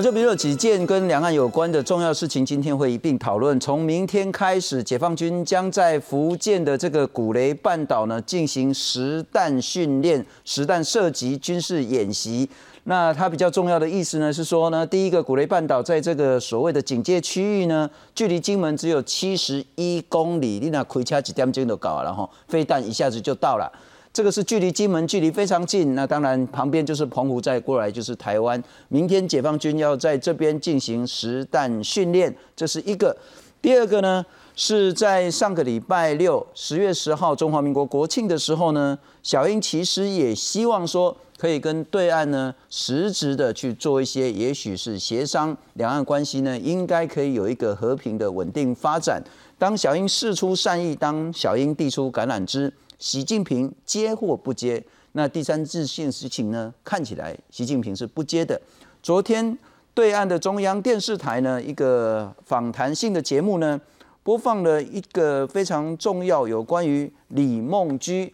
[0.00, 3.58] 就比如说几件跟两岸有关的重要事情，今天会一并讨论。
[3.60, 12.48] 从明天开始，解放军将在福建的这个古雷半岛呢进行实弹训练、实弹射击军事演习。
[12.84, 23.70] 那它比较重要的意思呢，是说呢，第一个古雷半岛在这个所谓的警戒区域呢，距离金门只有七十一公里，你那开车几点钟就搞了哈，飞弹一下子就到了。
[24.12, 28.60] 这个是距离金门距离非常近，那当然旁边就是澎湖，再过来就是台湾。
[28.88, 33.16] 明天解放军要在这边进行实弹训练，这是一个。
[33.62, 34.24] 第二个呢，
[34.56, 49.22] 是在上个礼拜六，十月十号，中华民国国庆的时候呢，小英其实也希望说，可以跟对岸呢实质的去做一些，也许是协商，两岸关系呢应该可以有一个和平的稳定发展。
[49.56, 52.72] 当小英示出善意，当小英递出橄榄枝。
[53.00, 54.80] 习近平接或不接？
[55.12, 56.72] 那第三件事情呢？
[56.84, 58.60] 看起来习近平是不接的。
[59.02, 59.58] 昨天
[59.94, 63.80] 对岸的中央电视台呢，一个访谈性的节目呢，
[64.22, 68.32] 播放了一个非常重要有关于李梦居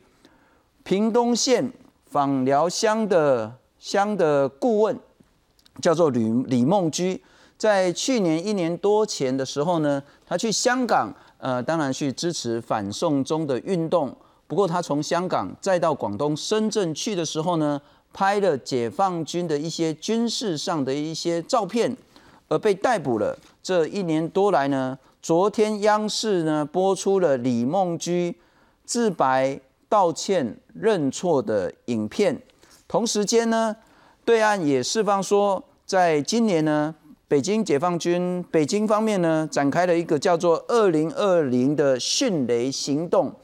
[0.83, 1.73] 屏东县
[2.05, 4.99] 访寮乡的乡的顾问，
[5.81, 7.23] 叫做李李梦居，
[7.57, 14.15] 在去年一年多前的时候呢，他去香港，呃，当然去支持反送中的运动。
[14.47, 17.81] 不过他从香港再到广东深圳去的时候呢，
[18.13, 21.97] 拍了解放军的一些军事上的一些照片，
[22.49, 23.37] 而被逮捕了。
[23.63, 28.37] 这一年多来呢，昨天央视呢播出了李梦居
[28.85, 32.41] 自白道歉认错的影片。
[32.87, 33.75] 同时间呢，
[34.25, 36.95] 对岸也释放说，在今年呢，
[37.27, 43.35] 北京解放军北京方面呢展开了一个叫做“二零二零”的迅雷行动。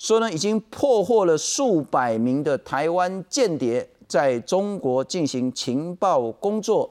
[0.00, 6.90] 说呢，已经破获了数百名的台湾间谍在中国进行情报工作。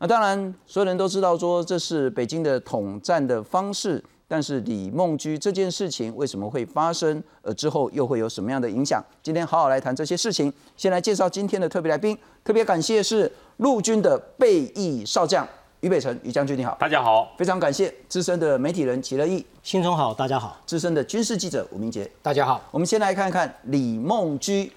[0.00, 4.02] 那当然，所有人都知道说这是北京的统战的方式。
[4.26, 7.22] 但是李梦居这件事情为什么会发生？
[7.42, 9.00] 而之后又会有什么样的影响？
[9.22, 10.52] 今天好好来谈这些事情。
[10.76, 15.46] 先来介绍今天的特别来宾，特别感谢是陆军的备役少将。
[15.80, 22.60] 于北辰，于将军你好，大家好，非常感谢资深的媒体人齐乐义，新总好，大家好，资深的军事记者吴明杰，大家好。
[22.72, 24.72] 我们先来看看李梦居，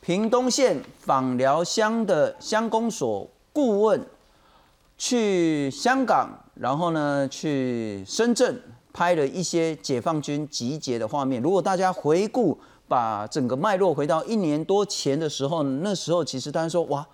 [0.00, 4.04] 屏东县访寮乡的乡公所顾问，
[4.98, 8.60] 去香港，然后呢去深圳
[8.92, 11.40] 拍了一些解放军集结的画面。
[11.40, 12.58] 如果大家回顾，
[12.88, 17.06] 把整个脉络回到一年多前的时候，那时候其实大家说哇。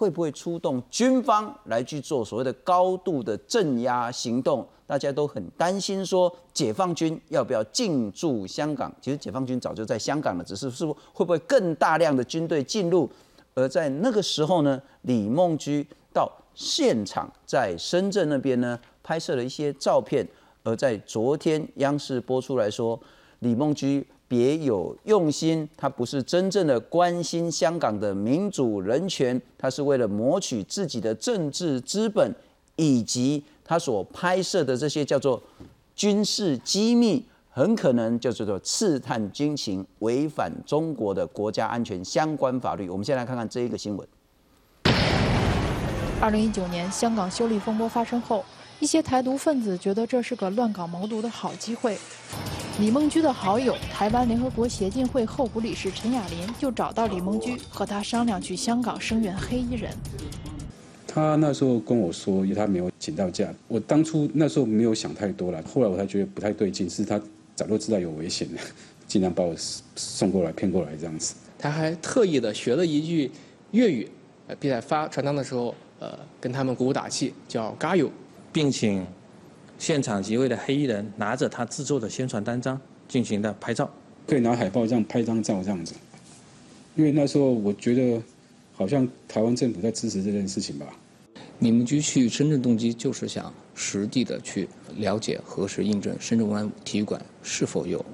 [0.00, 4.66] 会不会出动军方来去做所谓的高度的镇压行动？
[4.86, 8.90] 大家都很担心，说解放军要不要进驻香港？
[8.98, 13.06] 其实解放军早就在香港了，只是是会不会更大量的军队进入？
[13.52, 20.26] 而在那个时候呢，李梦居到现场在深圳那边呢拍摄了一些照片，
[20.62, 22.98] 而在昨天央视播出来说，
[23.40, 24.06] 李梦居。
[24.30, 32.32] 别有用心，他不是真正的关心香港的民主人权，他是为了谋取自己的政治资本，
[32.76, 35.42] 以及他所拍摄的这些叫做
[35.96, 42.88] 军事机密，很可能就叫做刺探军情，违反中国的国家安全相关法律。
[42.88, 44.06] 我们先来看看这一个新闻。
[46.20, 48.44] 二零一九年香港修例风波发生后，
[48.78, 51.98] 一些台独分子觉得这是个乱港谋独的好机会。
[52.78, 59.92] 李梦居的好友、台湾联合国协进会候补理事陈雅琳就找到李梦居，和他商量去香港声援黑衣人。
[61.06, 63.52] 他那时候跟我说，他没有请到假。
[63.68, 67.20] 我当初那时候没有想太多了，后来我才觉得不太对劲，是他
[67.54, 68.60] 早就知道有危险的，
[69.06, 69.54] 尽量把我
[69.94, 71.34] 送过来、骗过来这样子。
[71.58, 73.30] 他还特意的学了一句
[73.72, 74.08] 粤语，
[74.58, 78.10] 并在发传单的时候，呃，跟他们鼓舞打气，叫“加油”，
[78.50, 79.06] 并请。
[79.80, 82.78] 现场几位的黑衣人拿着他制作的宣传单张
[83.08, 83.90] 进行的拍照，
[84.26, 85.94] 可以拿海报这样拍张照这样子。
[86.96, 88.22] 因为那时候我觉得，
[88.74, 90.86] 好像台湾政府在支持这件事情吧。
[91.58, 94.68] 你们局去深圳动机就是想实地的去
[94.98, 98.04] 了解、核实、印证深圳湾体育馆是否有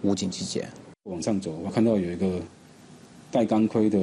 [0.00, 0.66] 武警集结。
[1.04, 2.40] 往上走，我看到有一个
[3.30, 4.00] 戴钢盔的，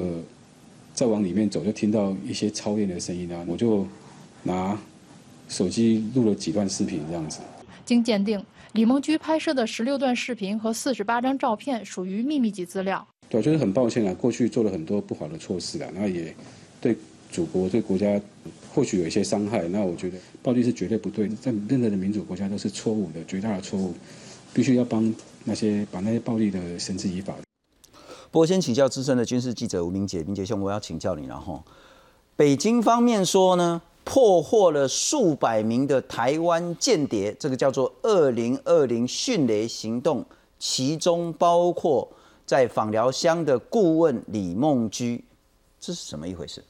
[0.94, 3.88] 再往里面走就听到一些操练的声音啊，我就
[4.44, 4.80] 拿。
[5.48, 7.40] 手机录了几段视频，这样子。
[7.86, 13.08] 经鉴定，李梦居拍摄的十六段视频和四十八张照片属于秘密级资料。
[13.30, 16.36] 对，就是很抱歉啊，过去做了很多不好的措施啊，那也
[16.82, 16.96] 对
[17.32, 18.20] 祖国、对国家
[18.74, 19.68] 或许有一些伤害。
[19.70, 23.94] 那我觉得暴力是绝对不对，在任何的民主国家都是错误的，绝大的错误，
[24.54, 25.14] 必须要帮
[25.46, 27.34] 那些把那些暴力的绳之以法。
[28.30, 31.64] 不过，先请教资深的军事记者吴明杰，明杰兄，我要请教你，然后
[32.36, 33.82] 北京方面说呢？
[34.10, 40.26] 破获了数百名的台湾间谍，这个叫做“二零二零迅雷行动”，
[40.58, 42.10] 其中包括
[42.46, 45.22] 在访寮乡的顾问李梦居，
[45.78, 46.64] 这是什么一回事？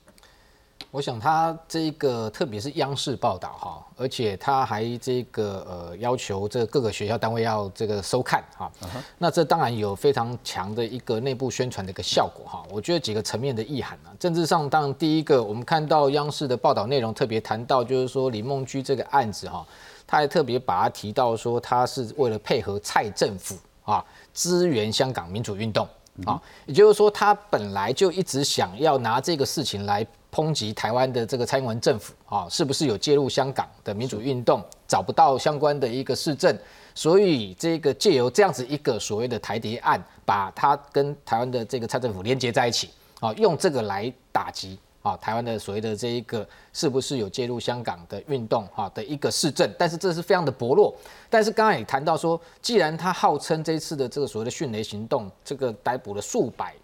[0.97, 8.71] 我想他这个特别是央视报道哈，而且他还这个呃要求这各个学校单位要这个收看哈，
[9.19, 12.65] 那这当然有非常强的一个内部宣传的一个效果哈。
[12.71, 19.63] 我觉得几个层面的意涵啊，政治上当然第一个，我们看到央视的报道内容特别谈到，就是说李梦居这个案子哈，
[20.07, 23.55] 他还特别把他提到说他是为了配合蔡政府
[23.85, 24.03] 啊
[24.33, 25.87] 支援香港民主运动
[26.25, 30.03] 啊，也就是说他本来就一直想要拿这个事情来。
[30.37, 34.63] 抨击台湾的这个蔡英文政府啊，是不是有介入香港的民主运动？
[34.87, 36.55] 找不到相关的一个市政，
[36.93, 49.67] 所以这个借由这样子一个所谓的台谍案，把它跟台湾的这个蔡政府连接在一起啊，用这个来打击啊台湾的所谓的这一个是不是有介入香港的运动哈的一个市政？
[49.75, 50.95] 但是这是非常的薄弱。
[51.31, 56.75] 但是刚刚也谈到说，既然他号称这一次的这个所谓的迅雷行动，这个逮捕了数百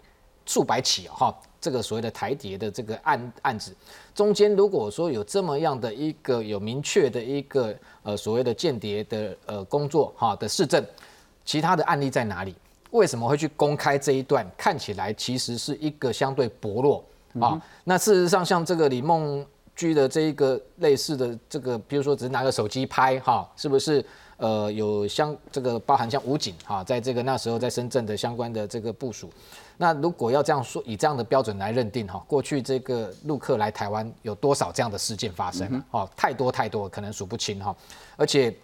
[0.46, 1.34] 数百起哈。
[1.60, 3.74] 这个所谓的台谍的这个案案子，
[4.14, 10.84] 中间如果说有这么样的一个有明确的一个呃所谓的间谍的呃工作哈的市政，
[11.42, 12.54] 其他的案例在哪里？
[12.90, 14.46] 为什么会去公开这一段？
[14.58, 17.02] 看起来其实是一个相对薄弱
[17.40, 17.58] 啊。
[17.84, 19.42] 那事实上，像这个李梦
[19.74, 24.04] 居的这一个类似的这个，比如说只是拿个手机拍哈，是不是？
[24.36, 29.30] 呃，有相这个包含像武警哈，在这个那时候在深圳的相关的这个部署。
[29.76, 35.82] 那如果要这样说，以这样的标准来认定哈，过去这个陆客来台湾有多少这样的事件发生？
[35.90, 37.74] 哦，太多太多，可能数不清哈。
[38.16, 38.56] 而且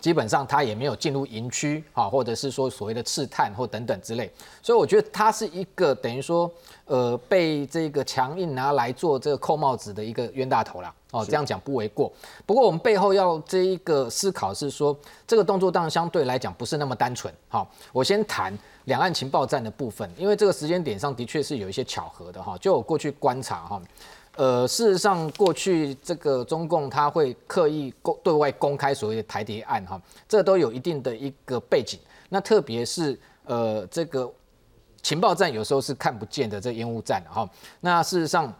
[0.00, 4.30] 基本上他也没有进入营区啊，或者是说所谓的刺探或等等之类。
[4.62, 6.50] 所以我觉得他是一个等于说
[6.86, 10.94] 呃被这个强硬拿来做这个扣帽子的一个冤大头啦。
[11.12, 12.12] 哦，这样讲不为过。
[12.46, 17.32] 不过我们背后要这一个思考是说，这个动作当然相对来讲不是那么单纯。
[17.48, 18.56] 好，我先谈。
[18.84, 22.56] 两岸情报站的部分，因为这个时间点上的确是有一些巧合的哈。
[22.58, 23.80] 就我过去观察哈，
[24.36, 31.98] 呃，事实上过去这个中共他会刻意公对外公开所谓的台谍案哈，这都有一定的一个背景。
[32.28, 34.30] 那特别是呃这个
[35.02, 37.48] 情报站有时候是看不见的这烟雾弹哈。
[37.80, 38.52] 那事实上。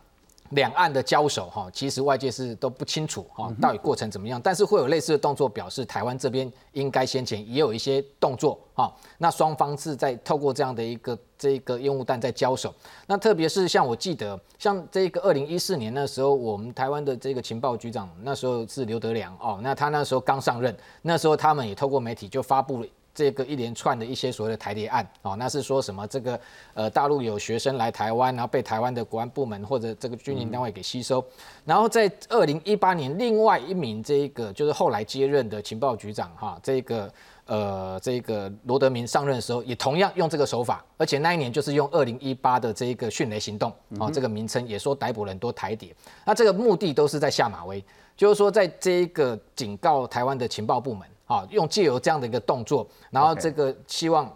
[0.50, 4.40] 两岸的交手哈，其实外界是都不清楚哈，到底过程怎么样？
[4.42, 8.92] 但是会有类似的动作，表示台湾这边应该先前也有一些动作哈。
[9.18, 12.74] 那双方是在透过这样的一个这个烟雾弹在交手。
[13.06, 22.88] 那特别是像我记得，像这个二零一四年那时候，我们台湾的这个情报局长那时候是刘德良哦，那他那时候刚上任，那时候他们也透过媒体就发布了。
[23.20, 26.06] 这个一连串的一些所谓的台谍案哦，那是说什么？
[26.06, 26.40] 这个
[26.72, 31.22] 呃，大陆有学生来台湾，然后被台湾的国安部门或者这个军营单位给吸收。
[31.66, 37.12] 然后在二零一八年，另外一名这个就是后来接任的情报局长哈，这个
[37.44, 45.94] 呃这个罗德明上任的时候，也同样用这个手法，而且那一年就是用二零一八的这一个迅雷行动啊这个名称，也说逮捕了很多台谍。
[46.24, 47.84] 那这个目的都是在下马威，
[48.16, 51.06] 就是说在这一个警告台湾的情报部门。
[51.30, 54.28] 啊，用借由这样的一个动作，然后这个希望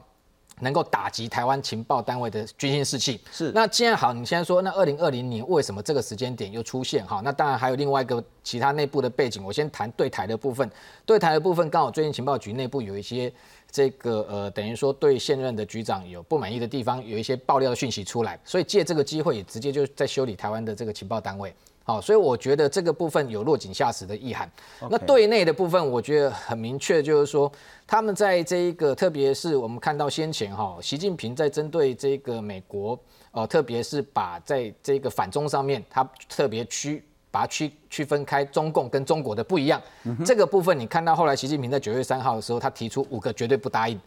[0.61, 3.21] 能够打击台湾情报单位的军心士气。
[3.33, 3.51] 是。
[3.51, 7.05] 那既然好，你现在说，那二零二零年为什么这个时间点又出现？
[7.05, 9.43] 哈，那当然还有另外一个其他内部的背景。
[9.45, 10.71] 我先谈对台的部分。
[11.05, 13.33] 对台的部分，刚好最近情报局内部有一些
[13.69, 21.53] 这个呃，等于说对现任的局长有不满意的地方，有一些爆料的讯息出来，所以借这个机会也直接就在修理台湾的这个情报单位。
[21.87, 24.51] 好，所以我觉得这个部分有落井下石的意涵。
[24.89, 27.51] 那对内的部分，我觉得很明确，就是说
[27.87, 32.99] 他们在这一个，特别是我们看到先前哈，习近平在针对这个美国，
[33.33, 39.79] 呃，特别是把在这个反中上面，他特别区把它区区分开中共跟中国的不一样。
[40.25, 44.01] 这个部分你看到后来习近平在九月三号的时候，他提出五个绝对不答应，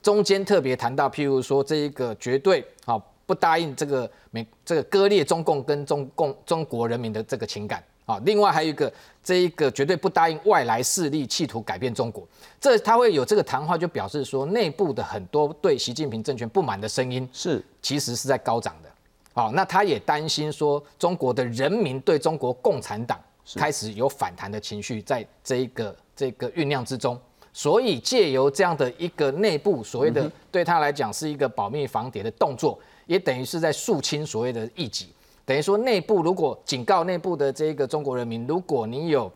[0.00, 3.02] 中间特别谈到，譬如说这一个绝对好。
[3.26, 7.82] 不答应这个美这个割裂中共跟中共中国人民的这个情感。
[8.06, 12.22] 啊，另外还有一个这一个绝对不答应外来势力企图改变中国，
[12.60, 17.64] 这他会有这个谈话，就表示说内部的很多对习近平政权不满的声音是。
[17.80, 18.90] 其实是在高涨的，
[19.32, 23.18] 好，那他也担心说中国的人民对中国共产党
[23.54, 27.18] 开始有反弹的情绪，在这一个这个酝酿之中。
[27.54, 35.08] 所以借由这样的一个内部所谓的对他来讲是一个保密防谍的动作，也等于是在肃清所谓的异己。
[35.46, 39.30] 等于说内部如果警告内部的这个中国人民，如果你有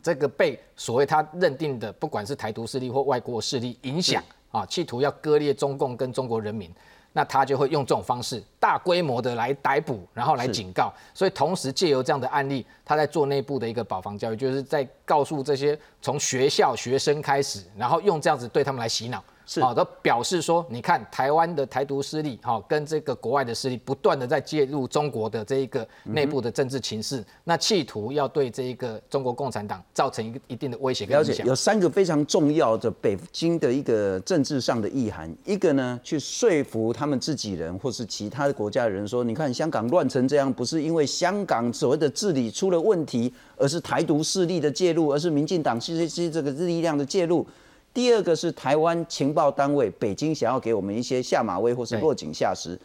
[0.00, 4.22] 这个被所谓他认定的不管是台独势力或外国势力影响
[4.52, 6.72] 啊，企图要割裂中共跟中国人民，
[7.12, 10.94] 那他就会用这种方式大规模的来逮捕，然后来警告。
[11.12, 19.22] 所以同时借由这样的案例，他在做内部的一个保防教育，就是在告诉这些从学校学生开始，然后用这样子对他们来洗脑。
[19.48, 31.46] 是好的，表示说，你看台湾的台独势力，哈，跟这个国外的势力不断的在介入中国的这一个内部的政治情势，那企图要对这一个中国共产党造成一个一定的威胁跟影响。
[31.46, 47.46] 有三个非常重要的北京的一个政治上的意涵，一个呢，去说服他们自己人或是其他的国家的人说，你看香港乱成这样，不是因为香港所谓的治理出了问题，而是台独势力的介入，而是民进党这些这个力量的介入。
[47.94, 52.78] 第二个是台湾情报单位北京想要给我们一些下马威或是落井下石。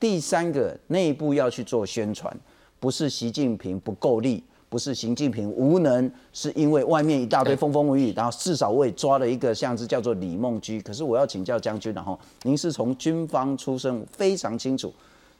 [0.00, 2.36] 第三个内部要去做宣传，
[2.80, 10.80] 不是习近平不够力，不是习近平无能，是因为外面一大堆风风雨雨，然后至少我也抓了一个像是叫做李梦居。
[10.80, 14.92] 可是我要请教将军，然后您是从军方出身，非常清楚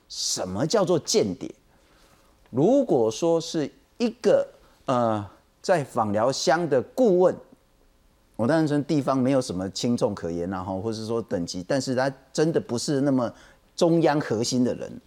[0.07, 1.53] 什么叫做间谍。
[2.49, 4.47] 如果说是一个
[4.85, 5.23] 呃
[5.61, 7.35] 在访疗乡的顾问。
[8.37, 13.33] 我当然说地方没有什么轻重可言然后或者说等级，但是他真的不是那么
[13.75, 15.01] 中央核心的人。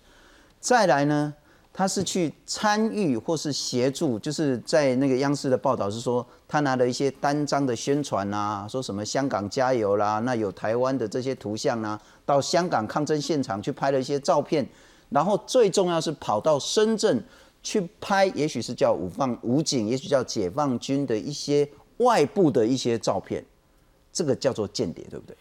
[0.59, 1.33] 再来呢，
[1.73, 14.69] 他是去参与或是协助，就是在那个央视的报道是说，他拿了一些单张的宣传啊，说什么香港加油啦，那有台湾的这些图像啊，到香港抗争现场去拍了一些照片，
[15.09, 17.23] 然后最重要是跑到深圳
[17.63, 21.69] 去拍，也许是叫武放武警，也许叫解放军的一些。
[22.01, 23.45] 外部的一些照片，
[24.13, 25.37] 这个叫做间谍，对不对？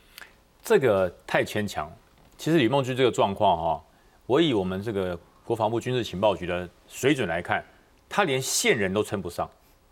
[0.63, 1.91] 这个太牵强。
[2.37, 3.83] 其实李梦君这个状况哈，
[4.25, 7.63] 我以我们这个国防部军事情报局的水准来看，
[8.07, 9.49] 他连线人都称不上，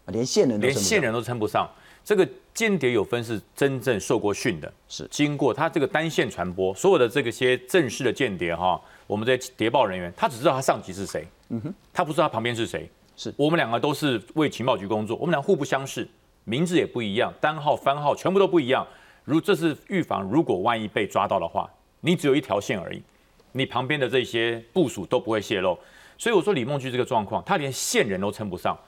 [0.07, 1.69] 连线人连线人都称不上。
[2.03, 12.89] 这个间谍有分是真正受过训的，是经过他这个单线传播，所有的这个些正式的间谍哈，我们这些谍报人员，他只知道他上级是谁，嗯哼，他不知道他旁边是谁。
[13.17, 16.07] 是我们两个都是为情报局工作，我们俩互不相识。
[16.47, 18.87] 名字也不一样，单号、番号全部都不一样。
[19.25, 23.03] 如这是预防，如果万一被抓到的话，你只有一条线而已，
[23.51, 25.77] 你旁边的这些部署都不会泄露。
[26.17, 28.79] 所以我说李梦居这个状况，他连线人都称不上，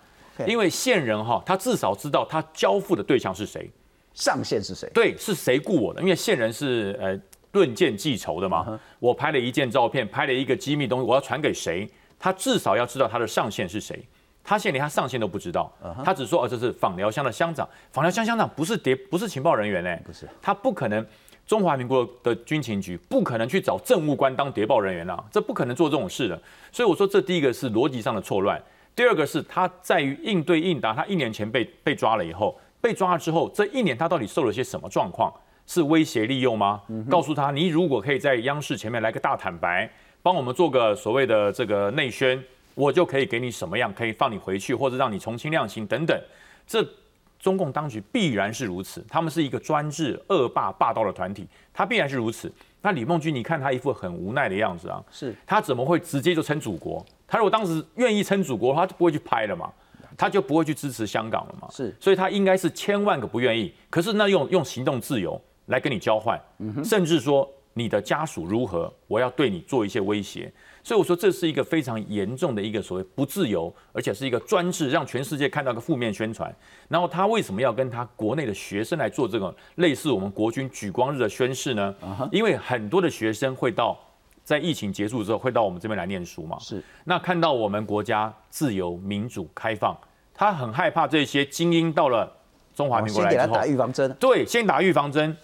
[0.47, 3.69] 因为线人哈，他至少知道他交付的对象是谁，
[4.13, 6.01] 上线是谁，对，是谁雇我的？
[6.01, 7.19] 因为线人是呃
[7.51, 8.79] 论件计酬的嘛。
[8.99, 11.85] 我拍了一件照片，拍了一个机密东西，我要传给谁？
[12.17, 14.01] 他至少要知道他的上线是谁。
[14.43, 15.71] 他现在连他上线都不知道，
[16.03, 21.05] 他只说哦，这是访寮乡的乡长，访寮乡乡长不是谍，不是情报人员嘞，不是，他不可能，
[21.45, 26.41] 中华民国的军情局不可能去找政务官当谍报人员啊，这不可能做这种事的。
[26.71, 28.59] 所以我说，这第一个是逻辑上的错乱，
[28.95, 30.93] 第二个是他在于应对应答。
[30.93, 35.31] 他一年前被被抓了以后，被抓了之后，这一年他到底受了些什么状况？
[35.67, 36.81] 是威胁利诱吗？
[37.07, 39.87] 告诉他，你如果可以在央视前面来个大坦白，
[40.23, 42.43] 帮我们做个所谓的这个内宣。
[42.79, 46.17] 我就可以给你什么样，可以放你回去，或者让你从轻量刑等等。
[46.65, 46.81] 这
[47.37, 52.49] 中共当局必然是如此，他们是一个专制、恶霸、霸道的团体，他必然是如此。
[52.81, 57.05] 那李梦君，你看他一副很无奈的样子啊，是他怎么会直接就称祖国？
[57.27, 59.69] 他如果当时愿意称祖国，他就不会去拍了嘛，
[60.15, 61.67] 他就不会去支持香港了嘛。
[61.69, 63.73] 是，所以他应该是千万个不愿意。
[63.89, 66.39] 可是那用用行动自由来跟你交换，
[66.85, 70.49] 甚至说你的家属如何，我要对你做一些威胁。
[70.89, 76.51] 所以我说，这是一个非常严重的一个所谓不自由，而且是一个专制，让全世界看到个负面宣传。
[76.87, 81.93] 然后他为什么要跟他国内的学生来做这种类似我们国军举光日的宣誓呢？
[82.31, 83.95] 因为很多的学生会到
[84.43, 86.57] 在疫情结束之后会到我们这边来念书嘛。
[86.57, 86.83] 是。
[87.03, 89.95] 那看到我们国家自由、民主、开放，
[90.33, 92.35] 他很害怕这些精英到了
[92.73, 94.11] 中华民国来之后，先给他打预防针。
[94.19, 95.37] 对，先打预防针。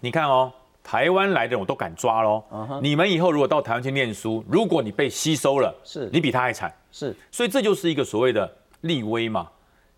[0.00, 0.52] 你看哦。
[0.84, 2.42] 台湾来的我都敢抓喽！
[2.82, 6.74] 你们以后如果到台湾去念书，如果你被吸收了，是你比他还惨。
[6.90, 9.48] 是，所以这就是一个所谓的立威嘛，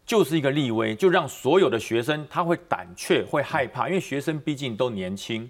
[0.05, 5.49] 就是一个立威，就让所有的学生他会胆怯、会害怕，因为学生毕竟都年轻。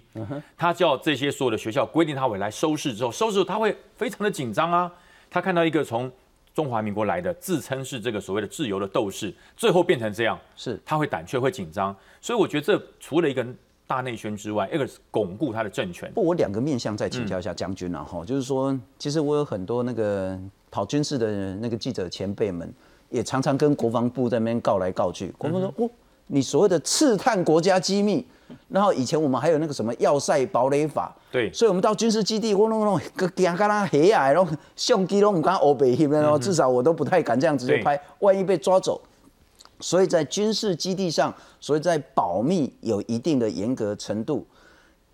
[0.57, 4.89] 他叫这些所有的学校规定他会来收视之后，收视他会非常的紧张啊。
[5.29, 6.09] 他看到一个从
[6.53, 11.93] 中华民国来的，自称是这个所谓的自由的斗士，最后变成这样，是他会胆怯、会紧张。
[12.21, 13.45] 所以我觉得这除了一个。
[13.87, 16.11] 大内宣之外，一个是巩固他的政权。
[16.13, 20.37] 不，我两个面向再请教一下将军了哈，就是说，其实我有很多那个
[20.71, 22.73] 跑军事的那个记者前辈们，
[23.09, 25.33] 也常常跟国防部在那边告来告去。
[25.37, 25.89] 国防部说，哦，
[26.27, 28.25] 你所谓的刺探国家机密，
[28.69, 38.99] 然后以前我们还有那个什么要塞堡垒法，对，所以我们到军事基地，我弄弄个惊干那黑矮，然后相机都唔敢欧北翕，然后至少我都不太敢这样直接拍，万一被抓走。
[39.79, 44.45] 所以在军事基地上，所以在保密有一定的严格程度。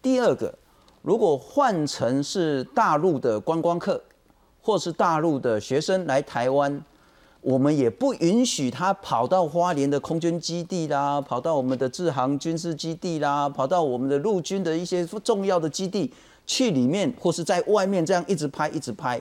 [0.01, 0.53] 第二个，
[1.01, 4.01] 如果换成是大陆的观光客，
[4.61, 6.83] 或是大陆的学生来台湾，
[7.41, 16.13] 我们也不允许他跑到花莲的空军基地啦，跑到我们的制航军事基地啦，跑到我们的陆军的一些重要的基地
[16.45, 19.19] 去里面，或是在外面这样一直拍一直拍。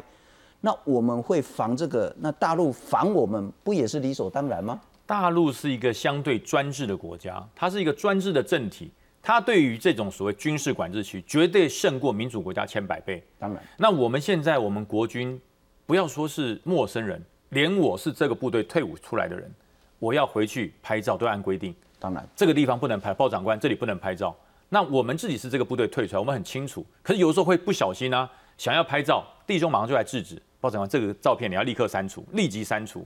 [0.60, 4.78] 那我们会防这个，那大陆防我们不也是理所当然吗？
[5.10, 8.92] 大陆是一个相对专制的国家，它是一个专制的政体。
[9.20, 13.20] 它对于这种所谓军事管制区，绝对胜过民主国家千百倍。
[13.36, 15.36] 当然，那我们现在我们国军，
[15.84, 19.52] 不要说是陌生人，连我是这个部队退伍出来的人，
[19.98, 21.74] 我要回去拍照都按规定。
[21.98, 24.32] 当然，这个地方不能拍，报长官这里不能拍照。
[24.68, 26.86] 那我们自己是这个部队退出来，我们很清楚。
[27.02, 33.04] 可是有时候会不小心呢，想要拍照，弟兄马上就来制止，报长官这个照片你要立刻删除，立即删除。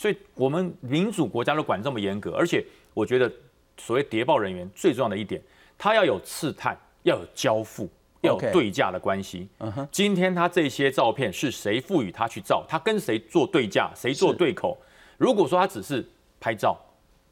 [0.00, 2.64] 所以我们民主国家都管这么严格，而且
[2.94, 3.30] 我觉得。
[3.82, 5.40] 所谓谍报人员最重要的一点，
[5.78, 7.88] 他要有刺探，要有交付，
[8.20, 9.48] 要有对价的关系。
[9.90, 12.62] 今天他这些照片是谁赋予他去照？
[12.68, 13.90] 他跟谁做对价？
[13.96, 14.76] 谁做对口？
[15.16, 16.06] 如果说他只是
[16.38, 16.78] 拍照，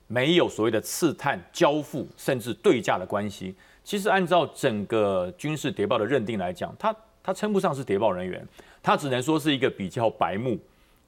[0.06, 8.42] 没有所谓的刺探、交付，甚至对价的关系，其实按照整个军事谍报的认定来讲，他他称不上是谍报人员，
[8.82, 10.58] 他只能说是一个比较白目，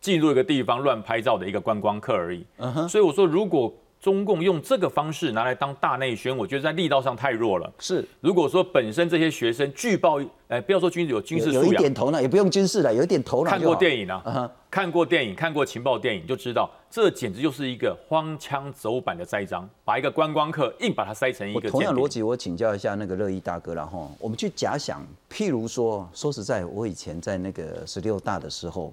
[0.00, 2.44] 进入一个地方乱拍照的一个观光客而已。
[2.58, 3.72] 嗯哼，所以我说如果。
[4.00, 7.70] 中共用这个方式拿来当大内宣，我觉得在力道上太弱了。
[7.78, 13.50] 是，如果说本身这些学生据报，哎，不要说军有军事素养，有一点头脑，也不用军事了，有一点头脑。
[13.50, 21.68] 看过电影啊，看过电影，看过情报电影，就知道这简直就是一个荒腔走板的栽赃，把一个观光客硬把它塞成一个。
[21.68, 24.08] 同样逻辑，我请教一下那个乐意大哥了哈。
[24.18, 28.90] 我们去假想，譬如说，说实在，我以前在那个十六大的时候。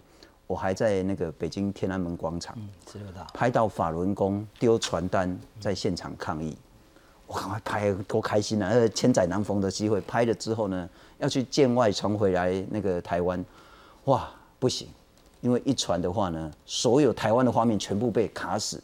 [0.47, 2.57] 我还在那个北京天安门广场
[3.33, 6.57] 拍到法轮功丢传单在现场抗议，
[7.27, 8.69] 我赶快拍，多开心啊！
[8.69, 13.43] 呃，千载难逢的机会，拍了之后呢，要去见外传回来那个台湾，
[14.05, 14.87] 哇，不行，
[15.41, 18.81] 因为一传的话呢，所有台湾的画面全部被卡死。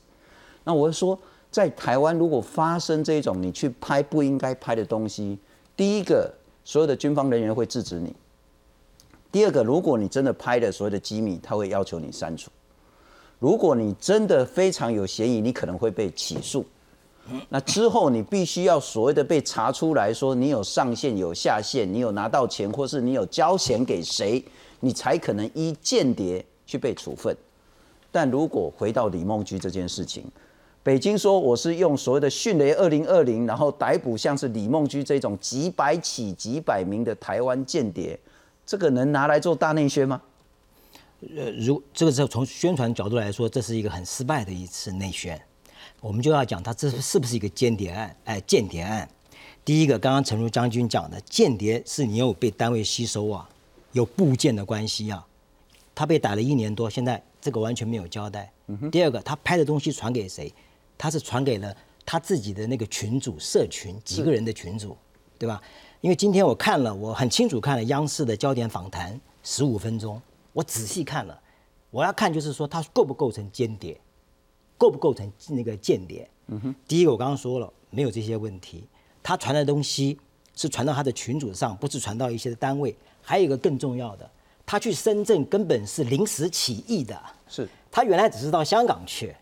[0.66, 1.18] 那我说，
[1.50, 5.40] 在台湾如果发生这种你去拍不应该拍的东西，
[5.78, 6.30] 第一个，
[6.66, 8.14] 所有的军方人员会制止你。
[9.34, 12.52] 第二个，如果你真的拍了所谓的机密，他会要求你删除。
[13.40, 16.64] 如果你真的非常有嫌疑，你可能会被起诉。
[17.50, 24.46] 那之后你必须要所谓的被查出来说你有上线有下线，你有拿到钱，或是你有交钱给谁，
[24.80, 27.36] 你才可能依间谍去被处分。
[28.12, 30.24] 但如果回到李梦居这件事情，
[30.84, 38.20] 北京说我是用所谓的迅雷二零二零，然后逮捕像是李梦居这种几百起几百名的台湾间谍。
[38.66, 40.22] 这个能拿来做大内宣吗？
[41.36, 45.42] 呃，如这个时候从宣传角度来说，这是一个很失败的一次内宣。
[46.02, 48.16] 我们就要讲它这是不是一个间谍案？
[48.26, 49.08] 哎，间谍案。
[49.64, 53.48] 第一个，刚刚陈如将军讲的，间谍是你有被单位吸收啊，
[53.94, 55.26] 有部件的关系啊。
[55.96, 58.52] 他被打了一年多，现在这个完全没有交代。
[58.92, 60.54] 第二个，他拍的东西传给谁？
[60.98, 61.74] 他是传给了
[62.06, 64.98] 他自己的那个群主社群几个人的群主，
[65.38, 65.62] 对吧？
[66.04, 71.42] 因为今天我看了，我很清楚看了央视的焦点访谈十五分钟，我仔细看了，
[71.90, 73.98] 我要看就是说他构不构成间谍，
[74.78, 76.30] 构不构成那个间谍。
[76.48, 76.76] 嗯哼。
[76.86, 78.86] 第一个我刚刚说了，没有这些问题，
[79.24, 80.20] 他传的东西
[80.58, 82.94] 是传到他的群组上，不是传到一些单位。
[83.22, 84.30] 还有一个更重要的，
[84.66, 89.34] 他去深圳根本是临时起意的，是他原来只是到香港去，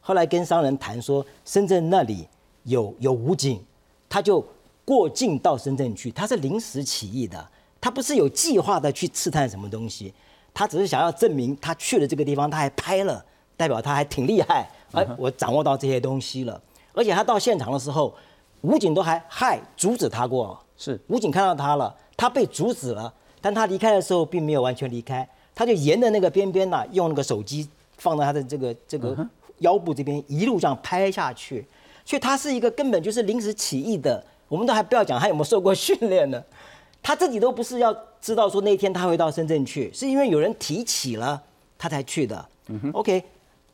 [0.00, 2.26] 后来跟商人谈说深圳那里
[2.62, 3.62] 有有武警，
[4.08, 4.42] 他就。
[4.86, 7.44] 过境到深圳去，他是临时起意的，
[7.80, 10.14] 他不是有计划的去刺探什么东西，
[10.54, 13.22] 他只是想要证明他去了这个地方，他还拍了，
[13.56, 18.14] 代表他还挺厉害，哎，我掌握到这些东西了，而且他到现场的时候，
[18.60, 20.98] 武警都还嗨阻止他过，是。
[21.08, 29.16] 武警看到他了，他被阻止了，但他离开的时候并没有完全离开，他就沿着那个边边呐，用那个手机放到他的这个这个
[29.58, 31.66] 腰部这边一路这样拍下去，
[32.04, 34.24] 所以他是一个根本就是临时起意的。
[34.48, 36.42] 我们都还不要讲他有没有受过训练呢，
[37.02, 41.42] 他自己都不是要知道说那天他会到深圳去，是因为有人提起了
[41.76, 42.48] 他才去的。
[42.92, 43.22] OK，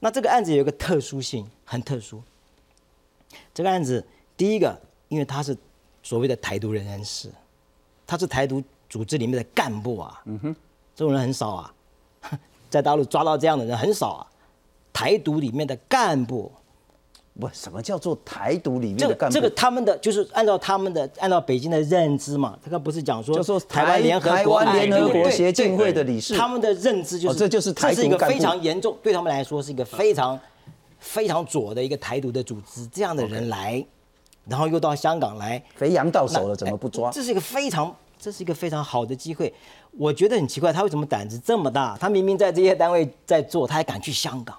[0.01, 2.23] 那这个案子有一个特殊性，很特殊。
[3.55, 4.05] 这个案子
[4.37, 5.57] 第一个，因为他是
[6.03, 7.31] 所谓的台独人士，
[8.07, 10.23] 他是台独组织里面的干部啊，
[10.95, 11.75] 这种人很少啊，
[12.69, 14.27] 在大陆抓到这样的人很少啊，
[14.93, 16.51] 台独里面的干部。
[17.41, 19.35] 不，什么叫做台独里面的干部？
[19.35, 30.39] 这个他们的就是按照他们的按照北京的认知嘛，他刚不是讲说，就说台湾联合台湾联合国协进会的理事，他们的认知就是这就是台独一个非常严重，对他们来说是一个非常
[30.99, 33.85] 非常左的一个台独的组织，这样的人来，
[34.47, 37.11] 然后又到香港来，肥羊到手了怎么不抓？
[37.11, 39.53] 这是一个非常这是一个非常好的机会。
[39.99, 41.97] 我觉得很奇怪，他为什么胆子这么大？
[41.99, 44.57] 他明明在这些单位在做，他还敢去香港，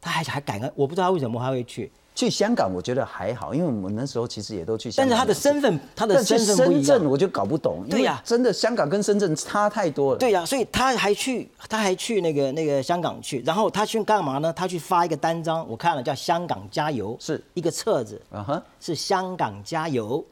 [0.00, 1.90] 他还还敢，我不知道他为什么他会去。
[2.12, 5.08] 去香港我觉得还好，因为我们那时候其实也都去香港。
[5.08, 6.84] 但是他的身份，他的身份不一样。
[6.84, 10.18] 深圳我就搞不懂，对呀真的香港跟深圳差太多了。
[10.18, 14.52] 对呀、所以他还去，他还去那个那个香港去，然后他去干嘛呢？
[14.52, 20.22] 他去发一个单张，我看了叫“香港加油”，是一个册子，啊哈，是香港加油。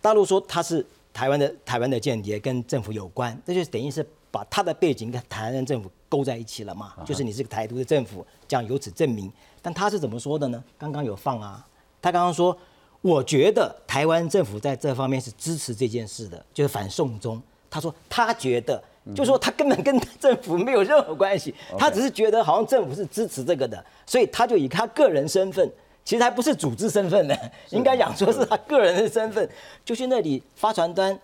[0.00, 9.30] 大陆说他是台湾的台湾的间谍，跟政府有关，这就等于是把他的背景跟台湾政府勾在一起了嘛，就是你是个台独的政府，这样由此证明。
[9.60, 10.62] 但他是怎么说的呢？
[10.78, 11.66] 刚刚有放啊，
[12.00, 12.56] 他刚刚说，
[13.00, 17.42] 我觉得台湾政府在这方面是支持这件事的，就是反送中。
[17.70, 18.82] 他说他觉得，
[19.14, 25.70] 就说他根本跟政府没有任何关系， 他只是觉得好像政府是支持这个的，所以他就以他个人身份。
[26.04, 27.36] 其实还不是组织身份呢，
[27.68, 29.46] 应该讲说是他个人的身份，
[29.84, 31.20] 就去那里发传单，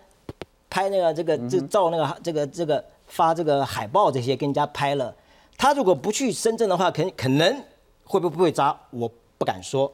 [0.68, 5.14] 拍那个这个这照那个这个这个发这个海报这些跟人家拍了。
[5.56, 7.64] 他如果不去深圳的话，可可能
[8.04, 9.92] 会不会抓，我不敢说，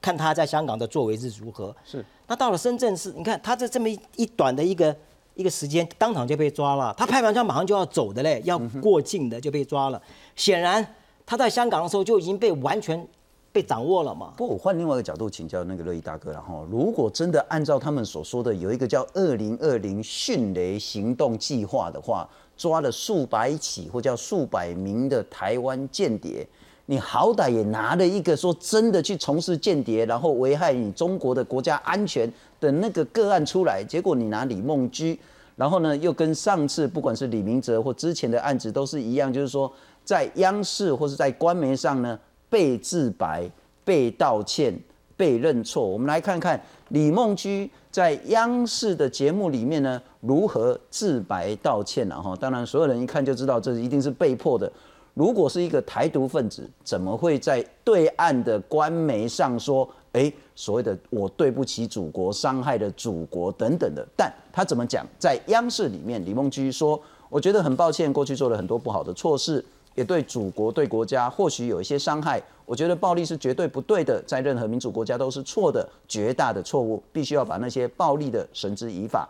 [0.00, 1.74] 看他在香港的作为是如何。
[1.84, 2.04] 是。
[2.26, 4.94] 那到了深圳市，你看他这这么一一短的一个
[5.34, 6.94] 一个时间，当场就被抓了。
[6.96, 10.02] 他拍完照马上就要走的嘞，要过境的就被抓了。
[10.34, 13.06] 显然他在香港的时候就已经被完全。
[13.50, 14.32] 被掌握了嘛？
[14.36, 16.64] 不我换另外一个角度请教那个乐意大哥了哈。
[16.70, 26.46] 如果真的按照他们所说的有一个叫“二零二零迅雷行动计划”的话，抓了数百起或叫数百名的台湾间谍，
[26.86, 32.30] 你好歹也拿了一个说真的去从事间谍，然后危害你中国的国家安全
[32.60, 35.18] 的那个个案出来，结果你拿李梦居，
[35.56, 39.72] 然后呢又跟上次不管是李明哲或之前的案子都是一样，就是说
[40.04, 42.18] 在央视或是在官媒上呢。
[42.50, 43.50] 被自白、
[43.84, 44.78] 被道歉、
[45.16, 45.86] 被认错。
[45.86, 52.36] 我们来看看李梦居在央视的节目里面呢，如何自白道歉了哈。
[52.36, 54.70] 当然，所有人一看就知道这一定是被迫的。
[55.14, 64.06] 如果是一个台独分子，怎么会在对岸的官媒上说，哎，所谓的我对不起祖国，伤害了祖国等等的？
[64.16, 65.04] 但他怎么讲？
[65.18, 69.64] 在央视里面，李梦居说，我觉得很抱歉，过去做了很多不好的错事。
[69.98, 79.28] 也对祖国、对国家或许有一些伤害，我觉得暴力是绝对不对的，在任何民主国家都是错的，绝大的错误，必须要把那些暴力的绳之以法。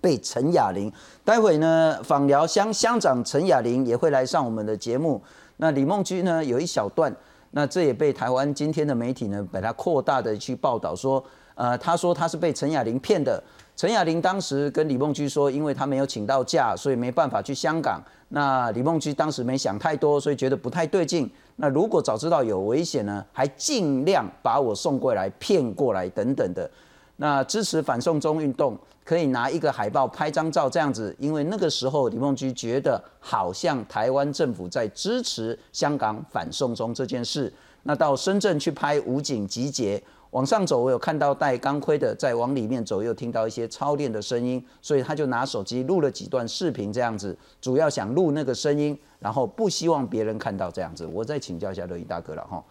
[0.00, 0.90] 被陈雅玲，
[1.22, 5.20] 待会呢访聊乡乡长陈雅玲也会来上我们的节目。
[5.58, 7.14] 那李梦居呢有一小段，
[7.50, 11.22] 那这也被台湾今天的媒体呢把它扩大的去报道说，
[11.54, 13.44] 呃，他说他是被陈雅玲骗的。
[13.82, 18.00] 陈雅玲当时跟李梦居说，因为他没有请到假，所以没办法去香港。
[18.28, 21.28] 那李梦居当时没想太多，所以觉得不太对劲。
[21.56, 26.70] 那如果早知道有危险呢，还尽量把我送过来骗过来等等的。
[27.16, 37.52] 那支持反送中运动，可以拿一个海报拍张照这样子，因为那个时候李梦居觉得好像台湾政府在支持香港反送中这件事。
[37.82, 40.00] 那到深圳去拍武警集结。
[40.32, 51.04] 往上走，我有看到戴钢盔的，再往里面走，又听到一些操练的声音，所以他就拿手机录了几段视频，这样子，主要想录那个声音，然后不希望别人看到这样子。
[51.06, 52.64] 我再请教一下乐毅大哥了哈。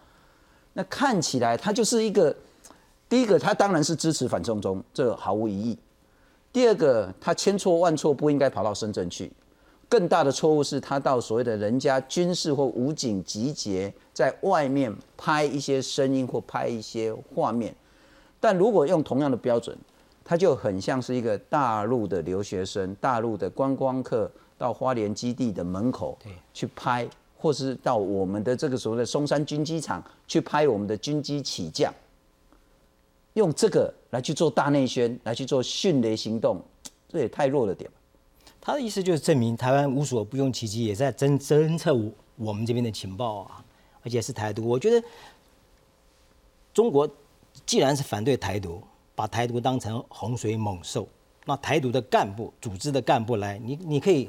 [0.72, 2.34] 那看起来他就是一个，
[3.08, 5.78] 第一个他当然是支持反送中，这毫无疑义。
[6.52, 9.32] 第二个，他千错万错不应该跑到深圳去。
[9.88, 17.74] 更大的错误是他到所谓的人家军事或武警集结，在外面拍一些声音或拍一些画面，
[18.38, 19.76] 但如果用同样的标准，
[20.24, 26.16] 他就很像是一个大陆的留学生、大陆的观光客到花莲基地的门口
[26.54, 31.92] 去拍，或是到我们的这个所谓的松山军机场去拍我们的军机起降，
[33.32, 36.62] 用这个来去做大内宣，来去做迅雷行动，
[37.08, 37.90] 这也太弱了点。
[38.60, 43.61] 他的意思就是证明台湾无所不用其极，也在侦侦测我我们这边的情报啊，
[44.04, 44.66] 而且是台独。
[44.66, 45.06] 我觉得
[46.72, 47.08] 中国
[47.66, 48.82] 既然是反对台独，
[49.14, 51.06] 把台独当成洪水猛兽，
[51.44, 54.28] 那台独的干部、组织的干部来，你你可以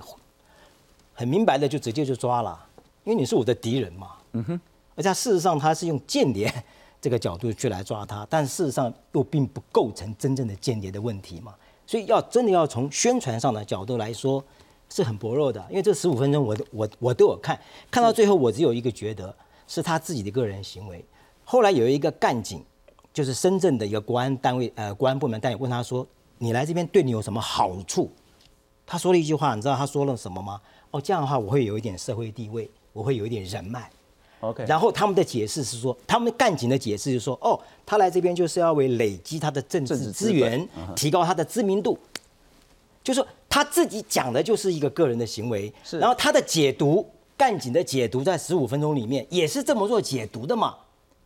[1.13, 2.67] 很明白的就直接就抓了，
[3.03, 4.11] 因为你是我的敌人嘛。
[4.33, 4.61] 嗯哼。
[4.95, 6.53] 而且事实上他是用间谍
[7.01, 11.55] 这个角度去来抓他，但事实上又并不构成真正的间谍的问题嘛。
[11.87, 14.43] 所以要真的要从宣传上的角度来说，
[14.89, 15.65] 是很薄弱的。
[15.69, 17.59] 因为这十五分钟，我我我都有看，
[17.89, 19.35] 看到最后我只有一个觉得
[19.73, 21.03] 是他自己的个人行为。
[21.43, 22.63] 后来有一个干警，
[23.11, 26.05] 就是深圳的一个国安单位呃国安部门单位问他说
[26.37, 28.11] ：“你来这边对你有什么好处？”
[28.85, 30.61] 他说了一句话，你知道他说了什么吗？
[30.91, 33.89] 哦，这样的话我会有一点社会地位，我会有一点人脉。
[34.41, 41.97] OK，然后他们的解释是说，他们干警的解释就是说，哦，他来这边就是要为累积他的政治资源，提高他的知名度，
[43.03, 50.75] 就是说他自己讲的就是一个个人的行为，是然后他的解读，干警的解读在十五分钟里面也是这么做解读的嘛。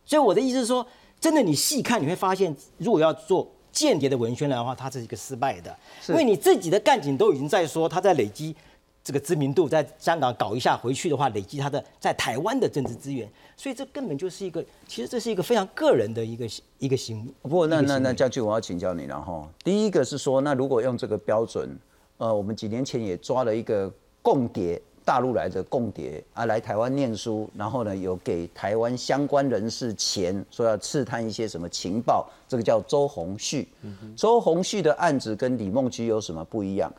[0.04, 0.86] 所以我的意思是说，
[1.20, 5.76] 真的你细看你会发现，如果要做间谍的文宣的话，它是一个失败的，
[6.08, 8.56] 因为你自己的干警都已经在说他在累积
[9.04, 16.46] 这个知名度，在香港搞一下回去的话，累积他的在台湾的政治资源，所以这根本就是一个，其实这是一个非常个人的一个
[16.78, 17.32] 一个行为。
[17.42, 19.46] 不过那那那将军，我要请教你了哈。
[19.62, 21.78] 第一个是说，那如果用这个标准，
[22.16, 33.66] 呃，我们几年前也抓了一个共谍，大陆来的共谍啊，来台湾念书，然后呢有给台湾相关人士钱，说要刺探一些什么情报，这个叫周鸿旭。
[34.14, 36.92] 周鸿旭的案子跟李梦菊有什么不一样？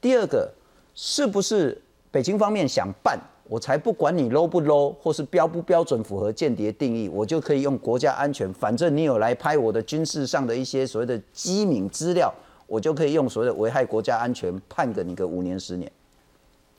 [0.00, 0.48] 第二个，
[0.94, 1.76] 是不是
[2.12, 3.18] 北京方面想办？
[3.48, 8.54] 我才不管你 low 不 low，或是标不标准符合间谍定义，我就可以用国家安全。
[8.54, 12.32] 反正你有来拍我的军事上的一些所谓的机敏资料，
[12.68, 15.90] 我就可以用所谓的危害国家安全判个你个五年十年。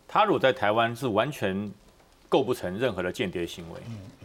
[0.08, 1.70] 他如果在台湾是完全
[2.30, 3.80] 构不成任何的间谍行为，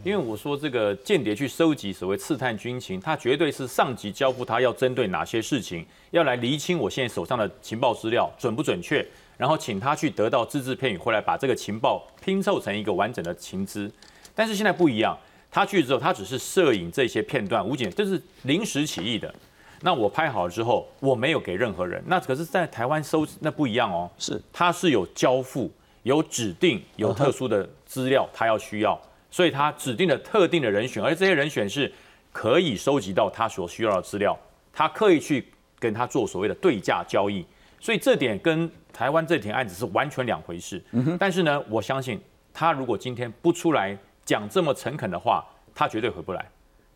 [0.05, 13.91] 因为我说这个间谍去收集所谓刺探军情，他绝对是上级交付他要针对哪些事情，要来厘清我现在手上的情报资料准不准确，然后请他去得到只字片语，回来把这个情报拼凑成一个完整的情资。
[14.35, 15.17] 但是现在不一样，
[15.51, 19.33] 他去之后，他只是摄影这些片段，武警这是临时起意的。
[19.85, 22.03] 那我拍好了之后，我没有给任何人。
[22.07, 25.71] 那可是，在台湾收那不一样哦，是他是有交付、
[26.05, 31.93] 有指定、有特殊的资料，他要需要，所以他指定了特定的人选，而这些人选是
[32.33, 34.39] 可以收集到他所需要的资料，
[34.73, 35.47] 他刻意去
[35.79, 37.45] 跟他做所谓的对价交易，
[37.81, 40.81] 所以这点跟台湾这庭案子是完全两回事。
[41.19, 42.21] 但是呢，我相信
[42.55, 46.49] 他如果今天不出来讲这么诚恳的话，他绝对回不来，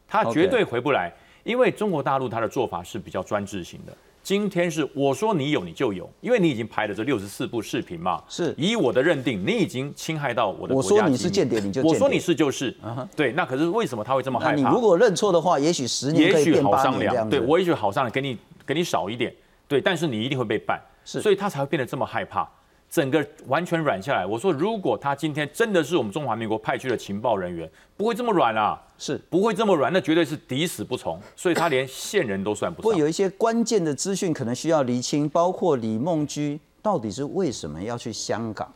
[0.06, 1.12] 他绝对回不来。
[1.46, 3.96] 因为中国大陆它的做法是比较专制型的。
[4.20, 8.20] 今天是我说你有你就有，因为你已经拍了这六十四部视频嘛。
[8.28, 12.76] 是以我的认定，你已经侵害到我的我国家说你是间谍你就我说你是就是。
[13.14, 14.54] 对，那可是为什么他会这么害怕？
[14.56, 17.30] 你如果认错的话，也许十年也许好商量。
[17.30, 19.32] 对我也许好商量，给你给你少一点，
[19.68, 22.48] 对，但是你一定会被办，是所以他才会变得这么害怕，
[22.96, 24.24] 整个完全软下来。
[24.24, 32.82] 我说，如果他今天真的是我们中华民国派去的情报人员，不会这么软啊，是不会这么软，那绝对是抵死不从，所以他连线人都算不上。
[32.84, 38.72] 不过有一些关键的资讯可能需要厘清，包括李梦居到底是为什么要去香港？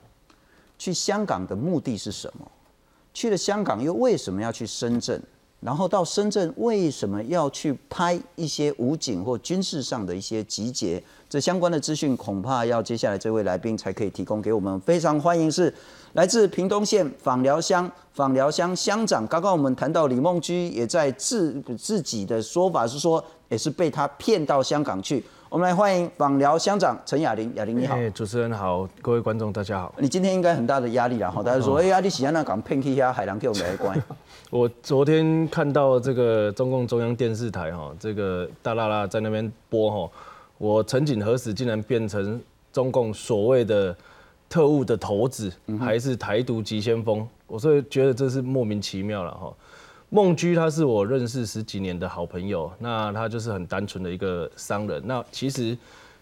[0.76, 2.46] 去香港的目的是什么？
[3.14, 5.18] 去了香港又为什么要去深圳？
[5.60, 11.02] 然后到深圳为什么要去拍一些武警或军事上的一些集结？
[11.28, 14.80] 这相关的资讯恐怕要接下来这位来宾才可以提供给我们。
[14.80, 15.72] 非常欢迎是
[16.14, 19.26] 来自屏东县访寮乡访寮乡乡长。
[19.26, 25.22] 刚刚我们谈到李梦居也在自自己的说法是说，也是被他骗到香港去。
[25.50, 27.96] 我们来欢迎访聊乡长陈雅玲，雅玲你好。
[27.96, 29.92] 哎，主持人好，各位观众大家好。
[29.98, 31.42] 你今天应该很大的压力啦，哈！
[31.42, 34.00] 大家说，哎、呀，你喜欢那港骗去下海洋给我们来关。
[34.48, 40.12] 我昨天看到这个中共中央电视台哈，这个大啦啦在那边播哈，
[40.56, 42.40] 我陈景何时竟然变成
[42.72, 43.92] 中共所谓的
[44.48, 47.26] 特务的头子，还是台独急先锋？
[47.48, 49.52] 我所以觉得这是莫名其妙了哈。
[50.12, 55.00] 孟居他是我认识十几年的好朋友，那他就是很单纯的一个商人。
[55.06, 55.78] 那其实，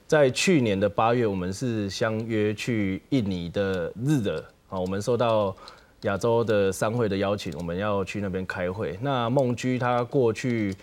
[0.07, 5.57] 在去年的八月，我们是相约去印尼的日惹啊，我们受到
[6.03, 8.99] 亚洲的商会的邀请，我们要去那边开会。
[9.01, 10.75] 那孟居他过去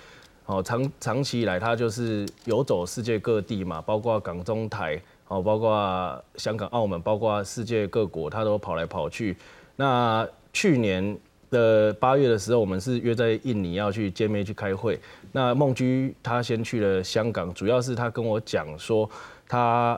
[0.48, 9.38] 哦长长期以来，他就是游走世界各地嘛，包括港中台哦，包括香港、澳门，包括世界各国，他都跑来跑去。
[9.76, 11.16] 那去年
[11.56, 15.00] 的八月的时候，我们是约在印尼要去见面去开会。
[15.32, 19.10] 那孟居他先去了香港，主要是他跟我讲说，
[19.48, 19.98] 他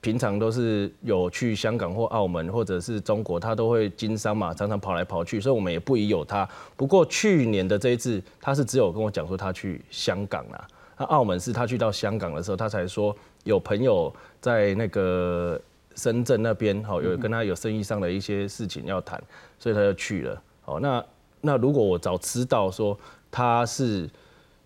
[0.00, 6.48] 平常都是有去香港或澳门或者是中国，他都会经商嘛，常常跑来跑去，所以我们也不疑有他。
[6.76, 10.66] 不过去年的这一次，他是只有跟我讲说他去香港啦。
[10.98, 13.14] 那澳门是他去到香港的时候，他才说
[13.44, 15.60] 有朋友在那个
[15.96, 19.22] 深圳那边，好有跟他有生意上的一些事情要谈，
[19.58, 20.42] 所以他就去了。
[20.64, 21.04] 好，那
[21.40, 22.98] 那如果我早知道说
[23.30, 24.08] 他是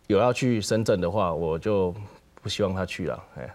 [0.06, 1.94] 有要去深圳的话，我就
[2.40, 3.24] 不希望他去了。
[3.36, 3.54] 哎，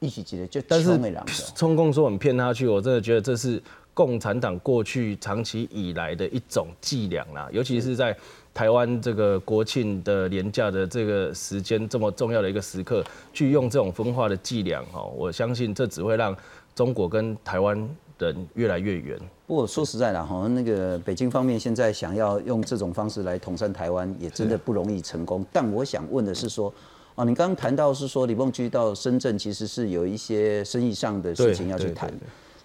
[0.00, 3.62] 一起记得就但是穷的人的中共说我们骗他去，我真的觉得这是
[3.94, 8.14] 共产党过去长期以来的一种伎俩啦，尤其是在
[8.52, 16.36] 台湾这个国庆的廉价的这个时间这么重要的一个时刻，去用这种分化的伎俩哈，我相信这只会让
[16.74, 19.18] 中国跟台湾人越来越远。
[19.46, 25.44] 不过说实在的，好像那个北京方面现在想要用这种方式来统战台湾，也真的不容易成功。
[25.52, 26.72] 但我想问的是说，
[27.14, 32.12] 哦，你刚刚谈到是说李梦居到深圳其实是有一些生意上的事情要去谈，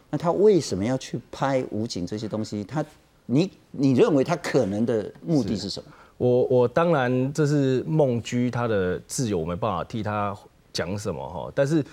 [0.10, 2.64] 那他为什么要去拍武警这些东西？
[2.64, 2.84] 他
[3.26, 5.92] 你你认为他可能的目的是什么？
[6.18, 10.36] 我我当然这是梦居他的自由，我没办法替他
[10.74, 11.52] 讲什么哈。
[11.54, 11.84] 但是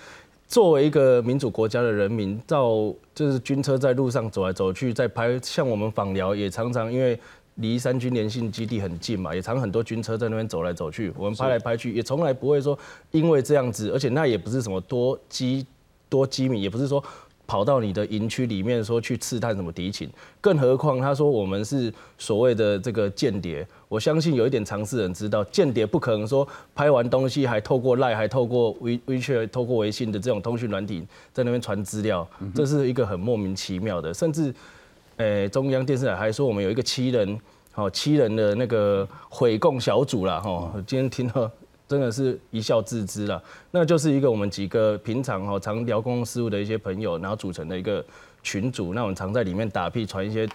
[0.47, 7.19] 作为一个民主国家的人民，到就是军车在路上走来走去，在拍，像我们访聊也常常因为
[7.55, 12.77] 离三军联训基地很近嘛，也常很多军车在那边走来走去，我们拍来拍去，也从来不会说
[13.11, 15.65] 因为这样子，而且那也不是什么多机
[16.07, 17.03] 多机密，也不是说。
[17.49, 20.09] 跑到你的营区里面说去刺探什么敌情，
[20.41, 34.13] 更何况他说我们是所谓的这个间谍，我相信有一点常识人知道，间谍不可能说拍完东西还透过赖，还透过微微信，透过微信的这种通讯软体在那边传资料，这是一个很莫名其妙的。
[34.13, 34.53] 甚至，
[35.17, 37.39] 诶，中央电视台还说我们有一个七人，
[37.71, 41.49] 好七人的那个悔供小组啦，哈，今天听到。
[41.89, 48.03] 真的是一笑置之了，那就是一个我们几个平常哈常聊公共事务的一些朋友，然后组成的一个
[48.43, 50.45] 群组，那我们常在里面打屁传一些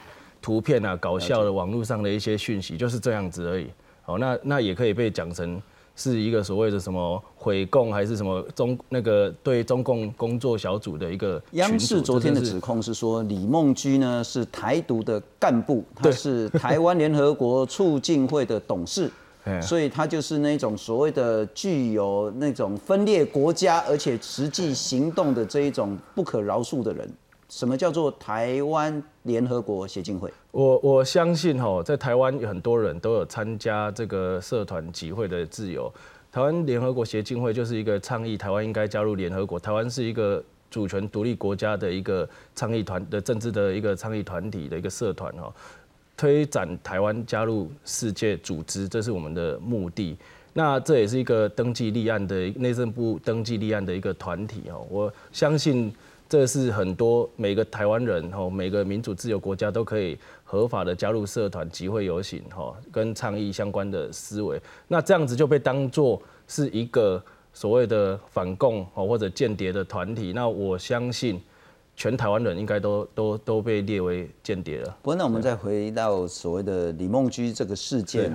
[0.43, 3.69] 图片啊，搞笑的网络上的一些讯息，就是这样子而已。
[4.03, 5.63] 好，那那也可以被讲成
[5.95, 11.41] 是一个所谓的什么毁共，还是什么中那个对中共工作小组的一个。
[11.53, 19.11] 央视昨天的指控是说李梦居呢是台独的干部， 他是台湾联合国促进会的董事。
[19.61, 27.13] 所以他就是那种所谓的具有那种分裂国家，而且实际行动的这一种不可饶恕的人。
[27.53, 30.33] 什么叫做台湾联合国协进会？
[30.53, 35.93] 我我相信哈，在台湾有很多人都有参加这个社团集会的自由。
[36.33, 45.55] 台湾联合国协进会就是一个倡议台湾应该加入联合国，台湾是一个主权独立国家的一个倡议团的政治的一个倡议团体的一个社团哈。
[46.17, 50.17] 推展台湾加入世界组织，这是我们的目的。
[50.55, 54.87] 那这也是一个登记立案的内政部登记立案的一个团体哦。
[54.91, 55.93] 我相信
[56.33, 64.59] 这是很多每个台湾人哦，每个民主自由国家都可以合法的加入社团集会游行哈，跟倡议相关的思维。
[64.89, 70.33] 那这样子就被当做是一个所谓的反共哦或者间谍的团体。
[70.33, 71.39] 那我相信。
[71.95, 74.97] 全台湾人应该都都都被列为间谍了。
[75.03, 78.33] 不过，那我们再回到所谓的李梦居这个事件，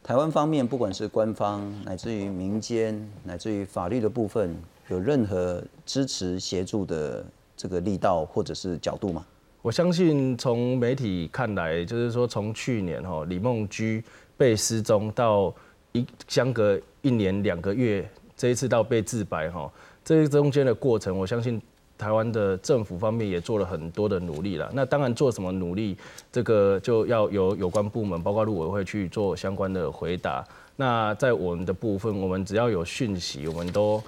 [0.00, 4.56] 台湾方面不管是官方，乃至于民间，乃至于法律的部分，
[4.88, 7.24] 有任何支持协助的
[7.56, 9.24] 这个力道或者是角度吗？
[9.62, 14.02] 我相信从媒体看来，就是说从去年哈李梦居
[14.36, 15.54] 被失踪到
[15.92, 19.72] 一相隔一年两个月，这一次到被自白哈，
[20.04, 21.60] 这中间的过程，我相信。
[21.96, 24.68] 台湾的政府方面也做了很多的努力了。
[24.74, 25.96] 那当然做什么努力，
[26.32, 30.44] 这个就要由有关部门，包括陆委会去做相关的回答。
[30.74, 34.02] 那在我们的部分，我们只要有讯息，我们都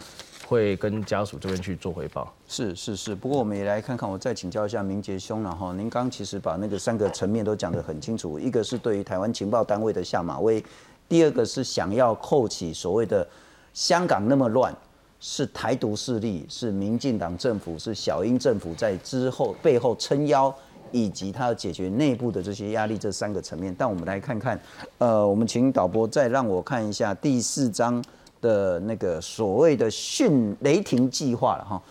[0.48, 2.32] 会跟家属这边去做回报。
[2.46, 3.14] 是是是。
[3.14, 5.72] 不过我们也来看看，我再请教一下明杰兄了哈。
[5.72, 10.64] 您刚其实把那个三个层面都讲得很清楚，一个是对于台湾情报单位的下马威，
[11.08, 13.26] 第二个是想要扣起所谓的
[13.74, 14.74] 香港那么乱。
[15.18, 20.54] 是台独势力，是民进党政府，是小英政府在之后背后撑腰，
[20.92, 23.74] 以及他要解决内部的这些压力这三个层面。
[23.76, 24.60] 但我们来看看，
[24.98, 28.04] 呃，我们请导播再让我看一下第四章
[28.46, 31.82] 的那个所谓的“训雷霆计划”了哈。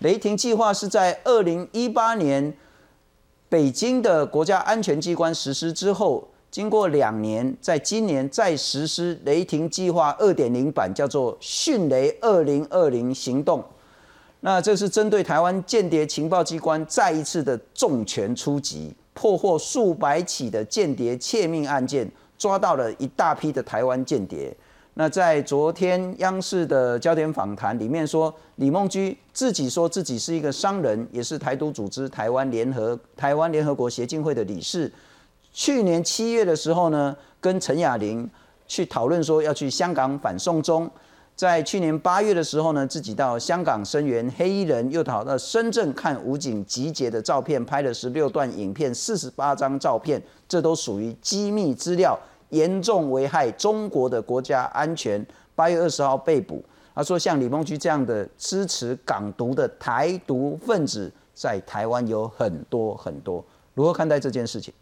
[0.00, 2.52] 雷霆计划是在二零一八年
[3.48, 6.28] 北京的国家安全机关实施之后。
[6.52, 13.64] 经过两年，在今年再实施雷霆计划二点零版，叫做“迅雷二零二零行动”。
[14.40, 24.54] 那这是针对台湾间谍情报机关再一次的重拳出击，破获数百起的间谍窃命案件，抓到了一大批的台湾间谍。
[24.94, 34.92] 那在昨天央视的焦点访谈里面说，李梦居自己说自己是一个商人，也是台独组织台湾联合台湾联合国协进会的理事。
[35.54, 38.28] 去年七月的时候呢，跟陈雅玲
[38.66, 40.90] 去讨论说要去香港反送中。
[41.34, 52.18] 在去年八月的时候呢，自己到香港声援黑衣人，又跑到深圳看武警集结的照片，拍了十六段影片、四十八张照片，这都属于机密资料，
[52.52, 55.22] 严重危害中国的国家安全。
[55.54, 56.64] 八月二十号被捕。
[56.94, 63.44] 他说，像李梦居这样的支持港独的台独分子，在台湾有很多很多。
[63.74, 64.72] 如何看待这件事情？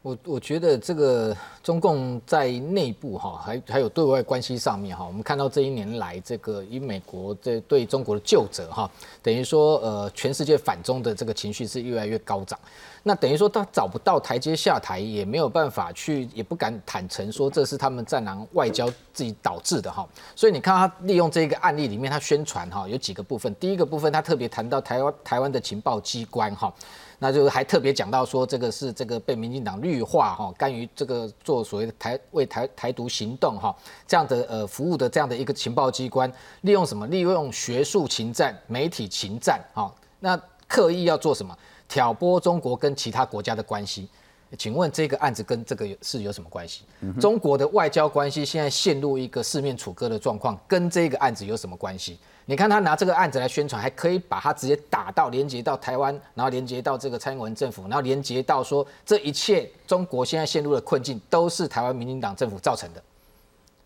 [0.00, 8.90] 我我觉得这个中共在内部哈，还还有对外关系上面哈，我们看到这一年来这个以美国这对中国的救责哈，
[9.22, 12.58] 等于说呃全世界反中的这个情绪是越来越高涨。
[13.06, 20.08] 那等于说他找不到台阶下台，也没有办法去，也不敢坦诚说这是他们战狼外交自己导致的哈。
[20.34, 23.54] 所以你看他利用这个案例里面，他宣传哈有几个部分。
[23.56, 26.72] 第一个部分，他特别谈到台湾台湾的情报机关哈。
[27.18, 33.74] 那就是还特别讲到说，这个是这个被民进党绿化哈，甘于这个做所谓的台为台台独行动哈，
[34.06, 36.30] 这样的呃服务的这样的一个情报机关，
[36.62, 37.06] 利用什么？
[37.06, 41.56] 利用学术情战、媒体情战哈，那刻意要做什么？
[41.88, 44.08] 挑拨中国跟其他国家的关系。
[44.56, 46.84] 请问这个案子跟这个是有什么关系？
[47.20, 52.18] 中国的外交关系现在陷入一个四面楚歌的状况，跟这个案子有什么关系？
[52.44, 63.02] 你看他拿这个案子来宣传，还可以把它直接打到连接到台湾，然后连接到这个蔡英文政府，然后连接到说这一切中国现在陷入的困境都是台湾民进党政府造成的，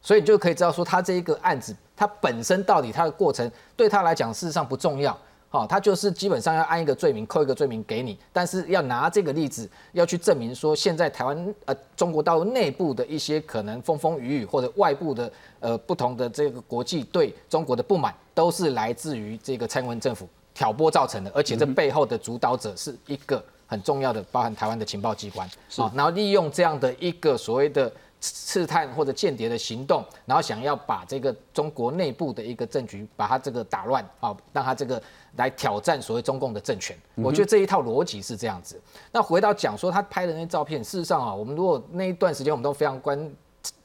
[0.02, 5.16] 所以你就可以知道说他这一个案子，它本身到底它的过程对他来讲事实上不重要。
[5.50, 27.90] 好，他就是基本上要按一个罪名扣一个罪名给你，但是要拿这个例子要去证明说，现在台湾呃中国大陆内部的一些可能风风雨雨，或者外部的呃不同的这个国际对中国的不满，都是来自于这个蔡英文政府挑拨造成的，而且这背后的主导者是一个很重要的，包含台湾的情报机关，好，然后利用这样的一个所谓的。
[28.20, 35.00] 刺探或者间谍的行动，然后想要把这个中国内部的一个政局，把它这个打乱啊，让他这个
[35.36, 36.96] 来挑战所谓中共的政权。
[37.14, 38.80] 我觉得这一套逻辑是这样子。
[39.12, 43.30] 那回到讲说他拍的那些照片，事实上啊，我们如果那一段时间我们都非常关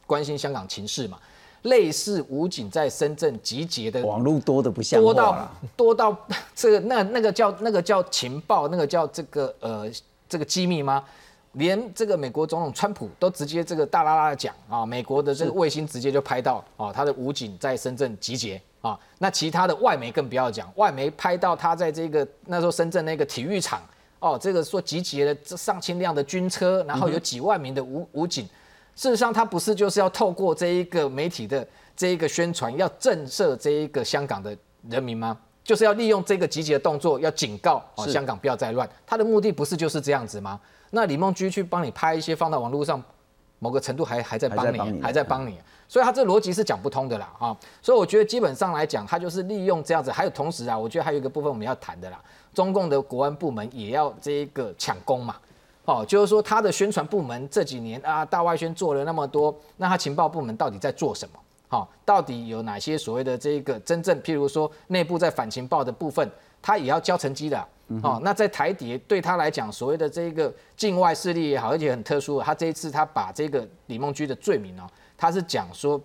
[0.08, 1.20] 关心香港情势嘛，
[1.64, 6.18] 类似武警在深圳集结的网络多的不像多到多到
[6.56, 9.88] 这个那那个叫那个叫情报，那个叫这个呃
[10.28, 11.04] 这个机密吗？
[11.54, 23.82] 连这个美国总统川普都直接这个大啦啦的讲啊，美国的这个卫星直接就拍到啊，他的武警在深圳集结啊，那其他的外媒更不要讲，外媒拍到他在这个那时候深圳那个体育场
[24.20, 28.46] 哦，这个说集结了这上千辆的军车，然后有几万名的武武警，
[28.96, 34.58] 事实上他不是就是要透过这一个媒体的这一个宣传，要震慑这一个香港的
[34.90, 35.38] 人民吗？
[35.64, 40.60] 就是要利用这个集结的动作，要警告哦香港不要再乱，他的目的不是就是这样子吗？
[40.96, 43.02] 那李梦居去帮你拍一些放到网络上，
[43.58, 47.58] 某个程度还还在帮你，还在帮你，所以他这逻辑是讲不通的啦啊！
[47.82, 50.12] 所以我觉得基本上来讲，他就是利用这样子。
[50.12, 52.22] 还有同时啊，我觉得还有一个部分我们要谈的啦，
[52.54, 55.36] 中共的国安部门也要这一个抢功嘛，
[55.86, 61.40] 哦，就是说他的宣传部门这几年啊大外宣做了那么多，那他情报部门到底在做什么？
[61.70, 66.30] 好，到底有哪些所谓的这个真正，譬如说内部在反情报的部分，
[66.62, 67.68] 他也要交成绩的。
[68.02, 72.42] 哦，那在台底对他来讲，所谓的这个境外势力也好，而且很特殊。
[72.42, 76.00] 他这一次他把这个李梦居的罪名哦，他是讲说，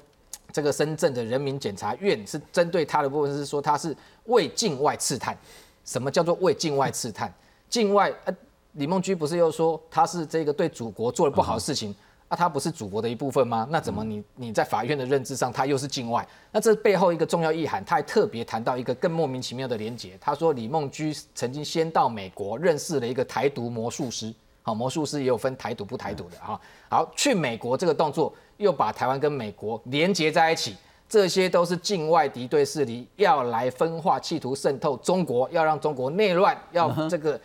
[0.53, 5.37] 这个深圳的人民检察院是针对他的部分是说他是为境外刺探。
[5.85, 7.33] 什么叫做为境外刺探？
[7.71, 8.37] 境外呃，
[8.73, 11.95] 李梦居不是又说他是这个对祖国做了不好的事情？
[12.31, 13.67] 那他不是祖国的一部分吗？
[13.71, 16.27] 那怎么你你在法院的认知上，他又是境外？
[16.53, 20.19] 那这背后一个重要意涵，他还特别谈到一个更莫名其妙的连结。
[20.21, 26.61] 他说李梦居曾经先到美国认识了一个台独魔术师，好，魔术师也有分台独不台独的哈。
[26.91, 30.77] 好，去美国这个动作又把台湾跟美国连结在一起，
[31.09, 37.41] 这些都是境外敌对势力要来分化，企图渗透中国，要让中国内乱，要这个。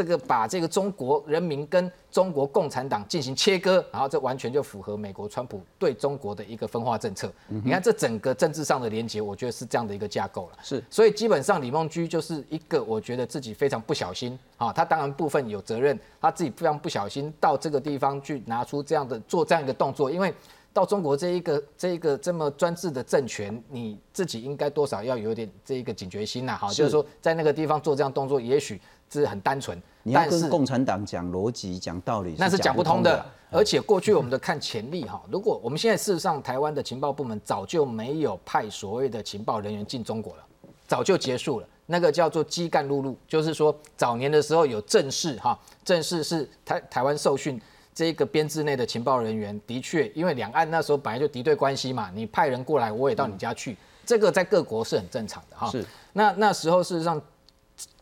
[0.00, 7.30] 这个把这个中国人民跟中国共产党进行切割，然后这完全就符合美国川普对中国的一个分化政策。
[7.48, 10.58] 你看这整个政治上的连接，我觉得是这样的一个架构了。
[10.62, 20.32] 是，所以基本上李梦居就是一个，我觉得自己非常不小心啊，他当然部分有责任，他自己非常不小心到这个地方去拿出这样的做这样一个动作，因为
[20.72, 28.80] 到中国这一个这一个这么专制的政权，你自己应该多少要有点这一个警觉心呐，哈，就是说在那个地方做这样动作，也许。
[29.12, 33.24] 是很单纯，你要跟共产党讲逻辑、讲道理，那是讲不通的。
[33.50, 40.44] 而且过去我们的看潜力哈，如果我们现在事实上台湾的情报部门早就没有派所谓的情报人员进中国了，
[40.86, 41.66] 早就结束了。
[41.86, 47.60] 那个叫做基干路路，就是说早年的时候有正式哈，正式是台台湾受训
[47.92, 55.68] 这个编制内的情报人员，的确因为两岸那时候本来就敌对关系嘛，你派人过来，我也到你家去，这个在各国是很正常的哈。
[55.68, 57.20] 是，那那时候事实上。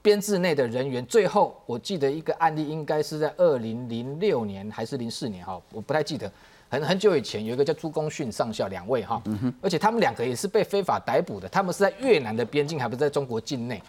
[0.00, 6.30] 编制内的人员，最后我记得一个案例，应该是在二零零六年还是零四年哈，我不太记得，
[6.68, 9.22] 很很久以前有一个叫朱公训上校两位哈，
[9.60, 13.82] 而且他们两个也是被非法逮捕的，他们是在越南的边境，还不是在中国境内。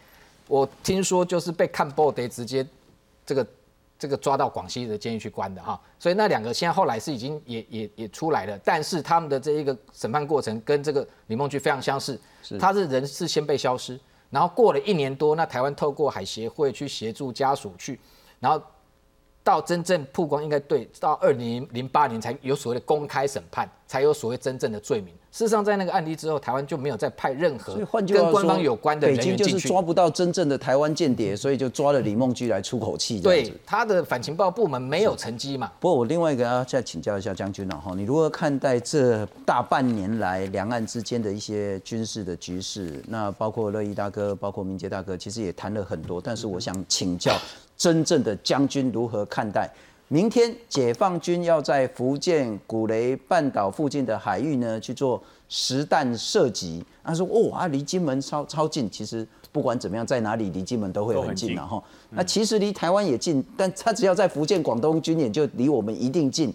[0.48, 2.66] 我听说就是被看报得直接
[3.26, 3.48] 这个
[4.00, 12.20] 这个抓到广西的监狱去关的哈，所以那两个现在后来是已经也也也出来了，但是他们的这一个审判过程跟这个李梦菊非常相似，
[12.60, 14.00] 他是人是先被消失，
[14.30, 18.00] 然后过了一年多，那台湾透过海协会去协助家属去，
[18.40, 18.62] 然后
[19.44, 25.14] 到真正曝光，应该对到二零零八年才有所谓的公开审判，才有所谓真正的罪名。
[25.32, 27.76] 事实上，在那个案例之后，台湾就没有再派任何
[28.08, 29.54] 跟官方有关的人员进去。
[29.54, 33.22] 就是抓不到真正的台湾间谍，所以就抓了李梦居来出口气。
[33.22, 35.72] 对，他的反情报部门没有成绩嘛。
[35.80, 43.00] 不过我另外一个要再请教一下将军了哈，你如何看待这大半年来两岸之间的一些军事的局势？
[43.08, 46.20] 那包括乐意大哥，包括明杰大哥，其实也谈了很多。
[46.20, 47.38] 但是我想请教
[47.78, 49.70] 真正的将军如何看待？
[50.12, 56.84] 明天解放军要在福建古雷半岛附近的海域呢去做实弹射击。
[57.04, 58.90] 他说：“哦啊，离金门超超近。
[58.90, 61.82] 其实不管怎么样，在哪里离金门都会很近了哈。
[62.10, 66.52] 那其实离台湾也近，但他只要在福建、广东军演就离我们一定近。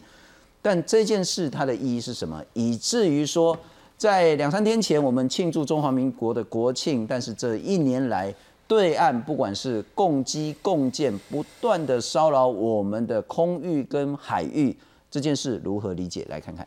[0.61, 2.43] 但这件事它的意义是什么？
[2.55, 3.57] 以至于说，
[3.97, 8.35] 在两三天前我们庆祝中华民国的国庆，但是这一年来。”
[8.67, 14.75] 对岸不管是共机共建，不断的骚扰我们的空域跟海域，
[15.11, 16.27] 这件事如何理解？
[16.31, 16.67] 来看看。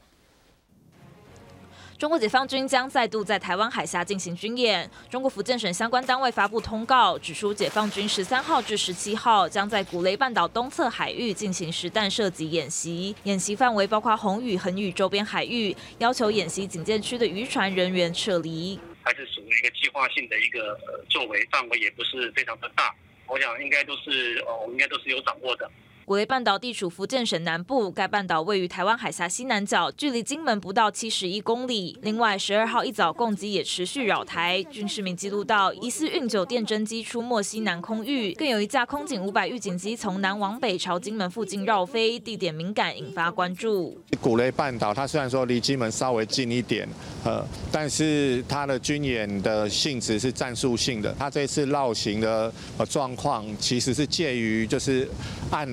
[1.98, 4.88] 中国解放军将再度在台湾海峡进行军演。
[5.10, 18.80] 中国福建省相关单位发布通告，指出解放军十三号至十七号将在古雷半岛东侧海域进行实弹射击演习，演习范围包括红屿、横屿周边海域，要求演习警戒区的渔船人员撤离。
[19.08, 22.94] 还是属于一个计划性的一个呃作为，范围也不是非常的大，
[23.26, 25.72] 我想应该都是哦，我们应该都是有掌握的。
[26.08, 31.98] 古雷半岛地处福建省南部，该半岛位于台湾海峡西南角，距离金门不到七十一公里。
[32.02, 44.00] 另外，十二号一早，共机也持续扰台，军事民记录到疑似运九电侦机出没西南空域，更有一架空警五百预警机从南往北朝金门附近绕飞，地点敏感，引发关注。
[44.22, 46.88] 古雷半岛它虽然说离金门稍微近一点，
[47.26, 55.06] 呃，但是它的军演的性质是战术性的，它这次绕行的呃状况其实是介于就是
[55.52, 55.68] 按。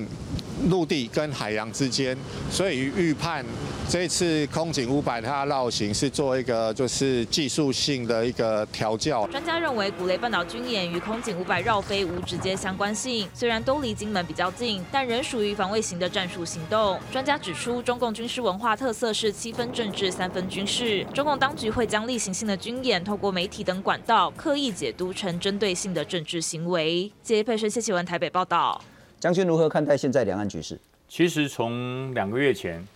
[0.69, 2.17] 陆地跟海洋之间，
[2.49, 3.45] 所以预判
[3.89, 9.27] 这次空警五百它绕行是做一个就是技术性的一个调教。
[9.27, 16.99] 专家认为，古雷半岛军演与空警五百绕飞无直接相关性，虽然都离金门比较近，但仍属于防卫型的战术行动。
[17.11, 27.11] 专家指出，中共军事文化特色是七分政治三分军事，中共当局会将例行性的军演透过媒体等管道刻意解读成针对性的政治行为。
[27.21, 28.81] 接佩生谢启文台北报道。
[29.25, 30.79] 将军如何看待现在两岸局势？
[31.07, 32.87] 其实从两个月前，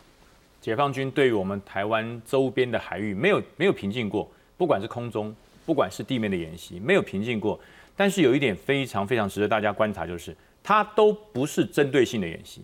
[0.62, 7.60] 解放军对于我们台湾周边的海域没有没有平静过，不管是空中，不管是地面的演习，没有平静过。
[7.96, 12.62] 但是有一点非常非常值得大家观察，就是它都不是针对性的演习，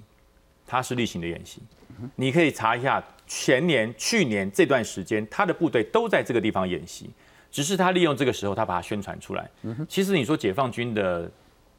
[0.67, 1.59] 它是例行的演习。
[2.15, 7.09] 你可以查一下前年、去年这段时间，他的部队都在这个地方演习，
[7.51, 9.49] 只是他利用这个时候，他把它宣传出来。
[9.89, 11.31] 其实你说解放军的。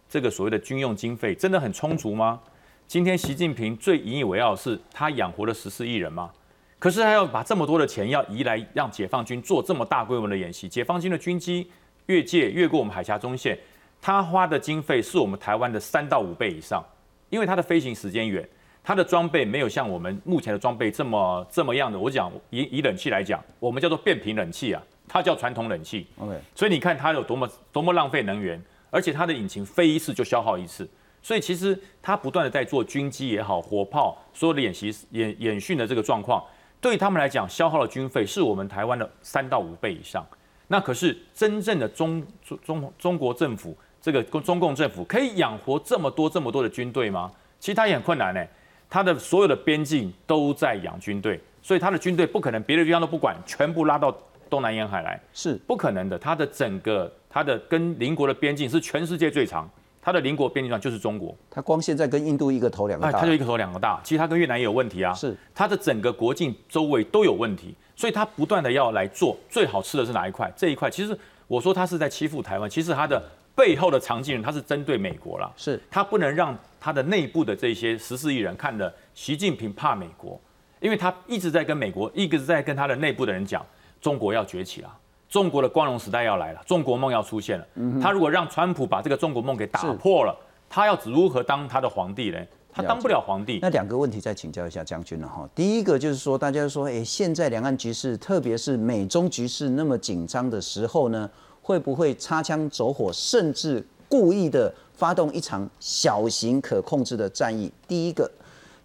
[0.09, 2.41] 这个所谓的军用经费真的很充足吗？
[2.87, 6.31] 今天习近平最引以为傲是他养活了十四亿人吗？
[6.79, 11.69] 可是他要把这么多的钱要移来让解放军做这么大规模的演习，解放军的军机
[12.07, 13.59] 越界越过我们海峡中线，
[14.01, 16.85] 他花的经费是我们台湾的三到五倍以上，
[17.29, 18.49] 因为它的飞行时间远，
[18.85, 21.99] 它的装备没有像我们目前的装备这么这么样的。
[21.99, 26.07] 我讲以以冷气来讲，我们叫做变频冷气啊，它叫传统冷气。
[26.19, 28.63] OK，所以你看它有多么多么浪费能源。
[28.91, 30.89] 而且它的引擎飞一次就消耗一次，
[31.23, 36.43] 所以其实它不断的在做军机也好，火炮所有的演习演演训的这个状况，
[36.81, 40.27] 对他们来讲消耗的军费是我们台湾的三到五倍以上。
[40.69, 42.27] 那可是真正的中
[42.65, 47.31] 中中国政府这个中共政府可以养活这么多这么多的军队吗？
[47.59, 48.45] 其实它也很困难呢。
[48.89, 54.17] 它的所有的边境都在养军队，所以它的军队不可能别的地方都不管，全部拉到
[54.49, 56.19] 东南沿海来，是不可能的。
[56.19, 57.13] 它的整个。
[57.29, 59.69] 它的跟邻国的边境是全世界最长，
[60.01, 61.37] 它的邻国边境上就是中国。
[61.51, 64.01] 它光现在跟印度一个头两个大，它就一个头两个大。
[64.03, 70.51] 其实它跟越南也有问题啊，是它的整个国境周围都有问题，所以它不断的要来做最好吃的是哪一块？
[70.57, 73.23] 这一块其实我说它是在欺负台湾，其实它的
[73.55, 80.41] 背后的常进人他是针对美国了，是他不能让他的内部的这些十四亿人看的习近平怕美国，
[80.81, 83.63] 因为他一直在跟美国，一直在跟他的内部的人讲，
[84.01, 84.99] 中国要崛起了。
[85.29, 87.67] 中国的光荣时代要来了，中国梦要出现了。
[88.01, 90.35] 他如果让川普把这个中国梦给打破了，
[90.69, 92.39] 他要如何当他的皇帝呢？
[92.73, 93.59] 他当不了皇帝。
[93.61, 95.49] 那两个问题再请教一下将军了哈。
[95.55, 101.29] 第一个就是说，大家说，哎，现在两岸局势，特别是美中局势那么紧张的时候呢，
[101.63, 107.73] 会不会擦枪走火，甚至故意的发动一场小型可控制的战役？
[107.89, 108.31] 第一个，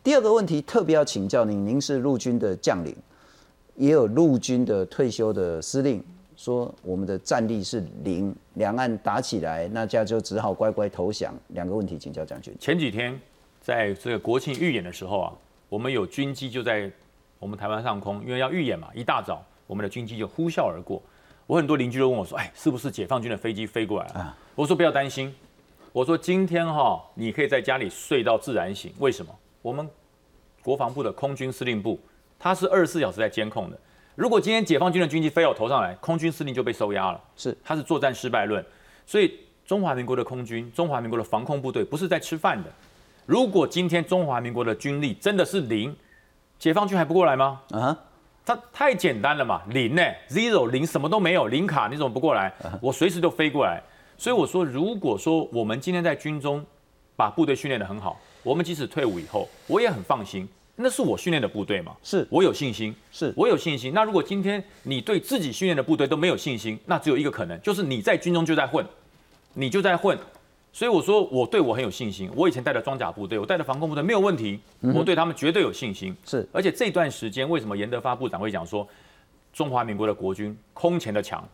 [0.01, 2.95] 第二个问题特别要请教您，您是陆军的将领，
[3.76, 6.03] 也有陆军的退休的司令，
[6.36, 11.34] 说我们的战力是零，两岸打起来，那家就只好乖乖投降。
[11.49, 12.53] 两个问题请教将军。
[12.59, 13.19] 前几天
[13.61, 15.34] 在这个国庆预演的时候啊，
[15.69, 16.91] 我们有军机就在
[17.39, 21.01] 我们台湾上空，因为要预演嘛，一大早我们的军机就呼啸而过。
[21.47, 25.34] 我很多邻居都问我说：“哎，是不是解放军的飞机飞过来了？”我说：“不要担心。”
[25.91, 28.93] 我说：“今天哈，你可以在家里睡到自然醒。
[28.99, 29.36] 为什么？
[29.61, 29.86] 我们
[30.63, 31.99] 国防部的空军司令部，
[32.41, 33.77] 它是二十四小时在监控的。
[34.15, 37.21] 如果今天解放军的军机飞到我头上来，空军司令就被收押了。
[37.37, 38.63] 是，他是作战失败论。
[39.05, 42.69] 所以中华民国的空军、中华民国的防空部队不是在吃饭的。
[43.27, 45.95] 如果今天中华民国的军力真的是零，
[46.57, 47.61] 解放军还不过来吗？
[47.69, 47.97] 啊？
[48.43, 52.51] 它太简单了嘛，零呢，zero 零什么都没有，零卡你怎么不过来？
[52.81, 53.81] 我随时都飞过来。
[54.17, 56.65] 所以我说，如果说我们今天在军中
[57.15, 60.49] 把部队训练得很好，我们即使退伍以后，我也很放心，
[60.82, 63.93] 那是我训练的部队嘛，是我有信心，是我有信心。
[63.93, 68.86] 那如果今天你对自己训练的部队都没有信心，那只有一个可能，就是你在军中就在混，
[69.53, 70.17] 你就在混。
[70.73, 72.32] 所以我说，我对我很有信心。
[72.34, 74.57] 我以前带的装甲部队，我带的防空部队没有问题，
[74.95, 76.15] 我对他们绝对有信心。
[76.25, 78.88] 是，而且这段时间，为什么严德发部长会讲说，
[79.51, 81.45] 中华民国的国军空前的强？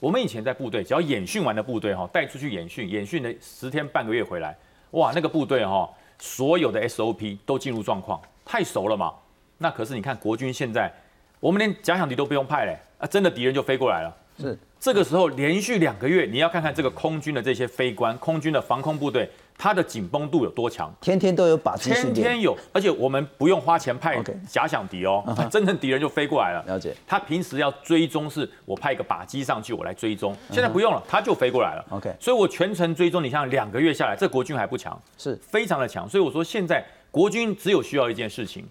[0.00, 4.54] 我们以前在部队，只要演训完的部队哈，带出去演训，演训的十天半个月回来，
[4.90, 9.12] 哇，那个部队哈，所有的 SOP 都进入状况，太熟了嘛。
[9.58, 10.90] 那可是你看国军现在，
[11.38, 14.16] 我们连假想敌都不用派嘞，啊，真的敌人就飞过来了。
[14.40, 14.58] 是。
[14.80, 19.28] 这个时候连续两个月，你要看看这个空军的这些飞官，空军的防空部队，
[19.58, 20.88] 它的紧绷度有多强？
[21.00, 26.62] 天天都有靶机天天有，而且我们不用花钱派假想敌哦，真正敌人就飞过来了。
[26.68, 26.94] 了解。
[27.08, 30.32] 他平时要追踪，是我派一个靶机上去，我来追踪。
[30.52, 31.84] 现在不用了，他就飞过来了。
[31.90, 32.14] OK。
[32.20, 36.08] 所以我全程追踪，你像两个月下来，这国军还不强，是非常的强。
[36.08, 38.66] 所以我说现在国军只有需要一件事情，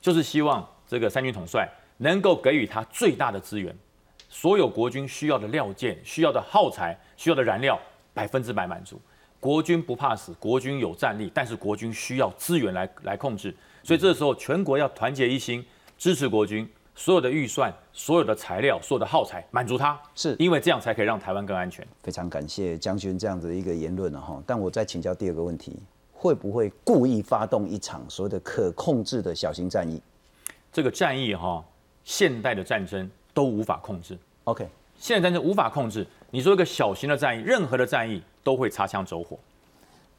[0.00, 1.68] 就是希望这个三军统帅
[1.98, 3.74] 能够给予他最大的资源。
[4.28, 7.80] 所有国军需要的料件、需要的耗材、需要的燃料，
[8.12, 9.00] 百分之百满足。
[9.40, 13.54] 国军不怕死，国军有战力，但是国军需要资源来来控制。
[13.82, 15.64] 所以这时候全国要团结一心，
[15.96, 16.68] 支持国军。
[16.94, 21.86] 所有的预算、所有的材料、所有的耗材，满足他，是因为这样才可以让台湾更安全。
[22.02, 24.42] 非常感谢将军这样子的一个言论了哈。
[24.44, 25.80] 但我再请教第二个问题，
[26.18, 30.02] 会不会故意发动一场所谓的可控制的小型战役？
[30.72, 31.64] 这个战役哈，
[32.04, 33.08] 现代的战争。
[33.34, 34.18] 都无法控制。
[34.42, 34.66] OK，
[34.98, 36.04] 现代战争无法控制。
[36.32, 39.38] 你说一个小型的战役，任何的战役都会擦枪走火，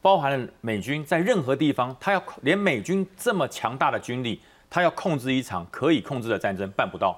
[0.00, 4.40] 包含了美军在任何地方，他要连美军这么强大的军力，
[4.70, 7.14] 他要控制一场可以控制的战争办不到。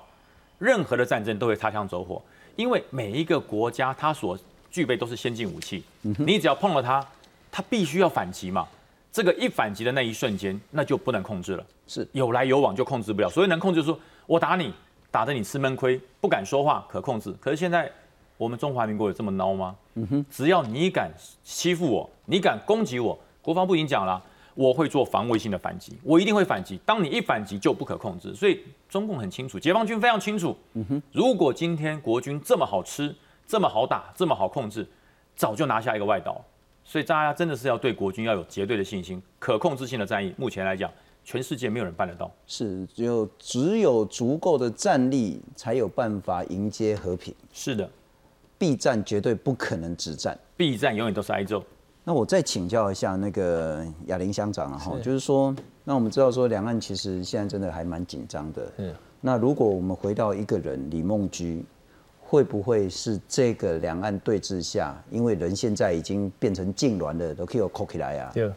[0.58, 2.20] 任何的战争都会擦枪走火，
[2.56, 4.36] 因为每一个国家它所
[4.72, 5.84] 具备都是先进武器，
[6.18, 7.06] 你只要碰了它，
[7.52, 8.66] 它必须要反击嘛。
[9.12, 11.64] 这个一反击的那一瞬间，那就不能控制了。
[11.86, 13.96] 是有来有往就控制不了，所以能控制说，
[14.26, 14.74] 我打你。
[15.10, 17.30] 打得你吃闷亏，不敢说话，可控制。
[17.38, 17.92] 可是现在
[18.38, 19.76] 我们中华民国有这么孬吗？
[19.92, 21.12] 嗯哼，只要你敢
[21.44, 24.22] 欺负我，你敢攻击我，国防部已经讲了，
[24.54, 26.80] 我会做防卫性的反击，我一定会反击。
[26.86, 30.56] 当你一反击就不可控制，所以中共很清楚，解放军非常清楚。
[30.72, 33.14] 嗯哼，如果今天国军这么好吃，
[33.46, 34.88] 这么好打，这么好控制，
[35.36, 36.42] 早就拿下一个外岛。
[36.84, 40.90] 所以大家真的是要对国军要有绝对的信心，可控制性的战役，目前来讲。
[41.24, 47.32] 全世界没有人办得到，是只有只有足够的战力，才有办法迎接和平。
[47.52, 47.88] 是的，
[48.58, 51.62] 避战绝对不可能止战，避战永远都是挨揍。
[52.02, 55.54] 那我再请教一下那个亚林乡长啊哈，就是说，
[55.84, 58.72] 那我们知道说两岸其实现在真的还蛮紧张的。
[58.78, 61.64] 嗯，那如果我们回到一个人李梦居，
[62.32, 68.30] 会不会是这个两岸对峙下，因为人现在已经变成痉挛了，都可以有扣起来啊？
[68.32, 68.50] 对。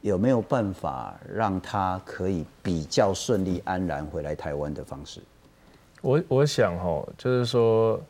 [0.00, 5.20] 有没有办法让他可以比较顺利安然回来台湾的方式？
[6.02, 8.00] 我我想哈，就是说，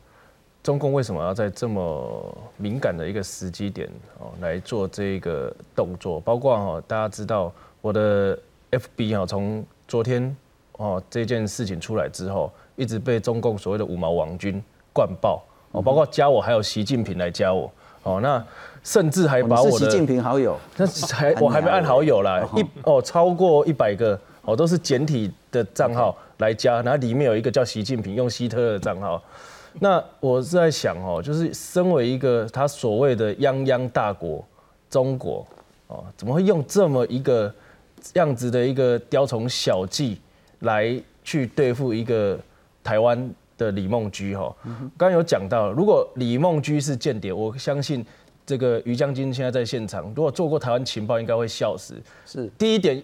[0.63, 6.19] 中共为什么要在这么敏感的一个时机点哦来做这个动作？
[6.21, 8.35] 包括哈，大家知道我的
[8.71, 10.35] FB 哈，从昨天
[10.77, 14.63] 哦这件事情出来之后，一直被中共所谓的五毛王军
[14.93, 17.71] 灌爆哦，包括加我还有习近平来加我
[18.03, 18.43] 哦，那。
[18.83, 22.23] 甚至还把我的习近平好友，那还 我还没按好友。
[22.23, 29.21] 啦，一哦超过一百个哦都是简体的账号来加，然后里面有一个叫习近平用希特勒的账号，
[29.73, 34.43] 那我是在想哦，就是身为一个他所谓的泱泱大国
[34.89, 35.45] 中国
[35.85, 37.53] 哦，怎么会用这么一个
[38.13, 40.19] 样子的一个雕虫小技
[40.61, 42.35] 来去对付一个
[42.83, 43.31] 台湾
[43.61, 44.53] 的李梦居哈？
[44.97, 48.05] 刚刚有讲到，如果李梦居是间谍，我相信。
[48.43, 51.93] 这个于将军现在在现场，如果做过台湾情报，应该会笑死。
[52.25, 53.01] 是第一点，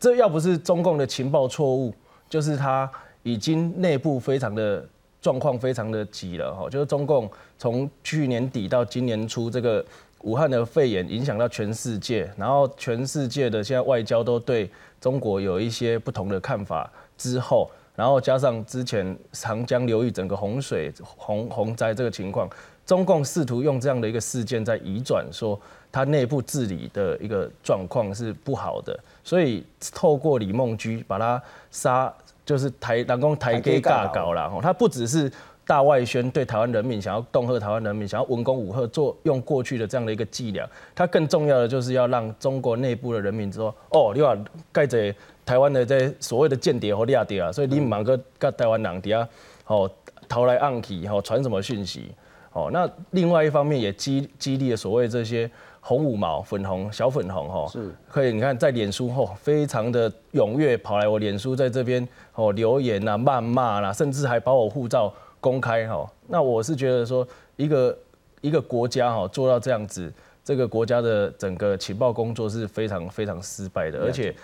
[0.00, 1.94] 这要不是中共的情报错误，
[2.28, 2.90] 就是他
[3.22, 4.84] 已经内部非常的
[5.20, 6.68] 状况非常的急了哈。
[6.70, 9.84] 就是中共从去年底到今年初，这个
[10.22, 14.68] 武汉的肺炎影响到全世界，然后全世界的现在外交都对
[15.00, 17.70] 中国有一些不同的看法之后。
[17.98, 22.48] 然后加上之前长江流域整个洪水洪洪灾这个情况，
[22.86, 31.42] 中共试图用这样的一个事件在移转，说它内部治理的一个状况是不好的，所以透过李梦居把他
[31.72, 32.14] 杀，
[32.46, 35.28] 就是台南宫台给尬搞了，他不只是
[35.66, 44.38] 大外宣对台湾人民想要恫吓台湾人民，想要文攻武吓，做用过去的这样的一个伎俩，他更重要的就是要让中国内部的人民说，哦，你把
[44.70, 45.12] 盖着。
[45.48, 49.26] 台湾的这所谓的间谍和掠谍啊，所以你唔忙个跟台湾人底下
[49.66, 49.90] 哦
[50.28, 52.10] 逃来暗去吼传什么讯息
[52.52, 52.68] 哦？
[52.70, 66.06] 那另外一方面也激激励了所谓这些红五毛粉红小粉红哈，是可以你看在脸书后非常的踊跃跑来我脸书在这边哦留言呐、谩骂啦，甚至还把我护照公开哈。
[66.26, 67.26] 那我是觉得说
[67.56, 67.98] 一个
[68.42, 70.12] 一个国家哈做到这样子，
[70.44, 74.34] 这个国家的整个情报工作是非常非常失败的，而且。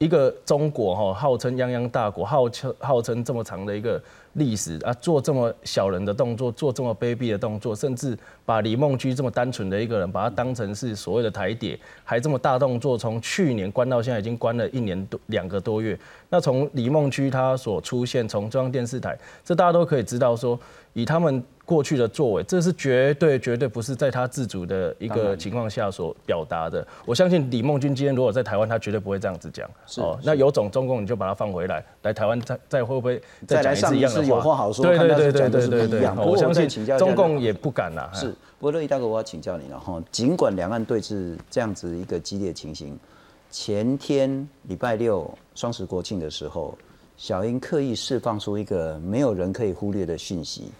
[0.00, 15.98] 一个中国哈，号称泱泱大国，号称号称这么长的一个历史啊，做这么小人的动作，做这么卑鄙的动作，甚至把李梦居这么单纯的一个人，把他当成是所谓的台谍，还这么大动作，从去年关到现在已经关了一年多两个多月。
[16.30, 20.58] 那从李梦居他所出现，从中央电视台，这大家都可以知道说，
[20.94, 21.44] 以他们。
[21.70, 26.84] 过去的作为，这是绝对绝对不是在他自主的一个情况下所表达的。
[27.06, 29.70] 我相信李梦君今天如果在台湾，他绝对不会这样子讲。
[29.98, 34.26] 哦，那有种中共你就把他放回来，来台湾再再会不会再讲一次一样的话？
[34.26, 36.10] 有话好说，对对对对对对对。
[36.26, 36.68] 我相信
[36.98, 38.10] 中共也不敢呐。
[38.12, 40.02] 是，不过乐意大哥，我要请教你了哈。
[40.10, 42.98] 尽管两岸对峙这样子一个激烈情形，
[43.48, 46.76] 前天礼拜六双十国庆的时候，
[47.16, 50.72] 小英刻意释放出一个没有人可以忽略的讯息。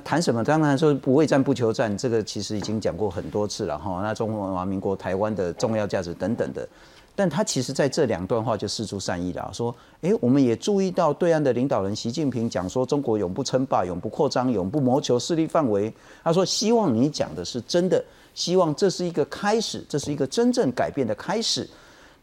[0.00, 0.42] 谈什么？
[0.44, 4.00] 当然说不畏战不求战，这个其实已经讲过很多次了哈。
[4.02, 6.68] 那中华民国台湾的重要价值等等的，
[7.14, 15.92] 但他其实在这两段话就示出善意了，说：哎，我们也注意到对岸的领导人习近平讲说，中国永不称霸、永不扩张、永不谋求势力范围。
[16.22, 21.68] 他说，希望你讲的是真的，希望这是一个开始，这是一个真正改变的开始。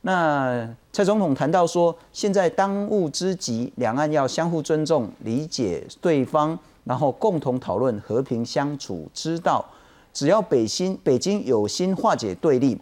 [0.02, 6.58] 那蔡总统谈到说，现在当务之急，两岸要相互尊重、理解对方。
[6.86, 9.66] 然后共同讨论和平相处之道，
[10.14, 12.80] 只要北新北京有心化解对立，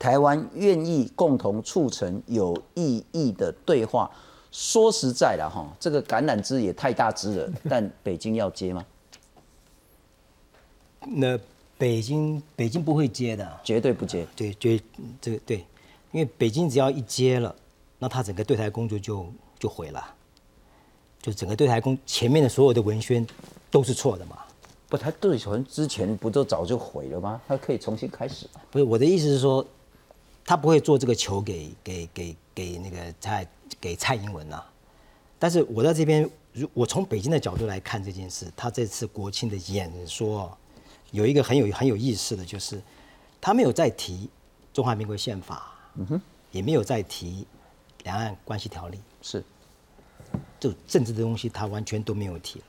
[0.00, 4.10] 台湾愿意共同促成有意义的对话。
[4.50, 8.84] 说实在的哈，这个橄榄枝也太大枝了， 但北京要接吗？
[11.08, 11.38] 那
[11.76, 14.26] 北京北京不会接的，绝对不接。
[14.34, 14.80] 对，绝
[15.20, 15.58] 这个对，
[16.10, 17.54] 因为北京只要一接了，
[17.98, 19.26] 那他整个对台工作就
[19.58, 20.15] 就毁了。
[21.26, 23.26] 就整个对台工前面的所有的文宣
[23.68, 24.38] 都是错的嘛？
[24.88, 27.40] 不，他对台之前不都早就毁了吗？
[27.48, 28.46] 他可以重新开始。
[28.70, 29.66] 不是我的意思是说，
[30.44, 33.44] 他不会做这个球给给给给那个蔡
[33.80, 34.62] 给蔡英文呐。
[35.36, 40.56] 但是我在这边，如我从北京的角度来看这件事，他这次国庆的演说
[41.10, 42.80] 有一个很有很有意思的就是，
[43.40, 44.30] 他没有再提
[44.72, 46.22] 中华民国宪法，嗯哼，
[46.52, 47.44] 也没有再提
[48.04, 49.42] 两岸关系条例，是。
[50.58, 52.64] 就政治的东西，他完全都没有提了。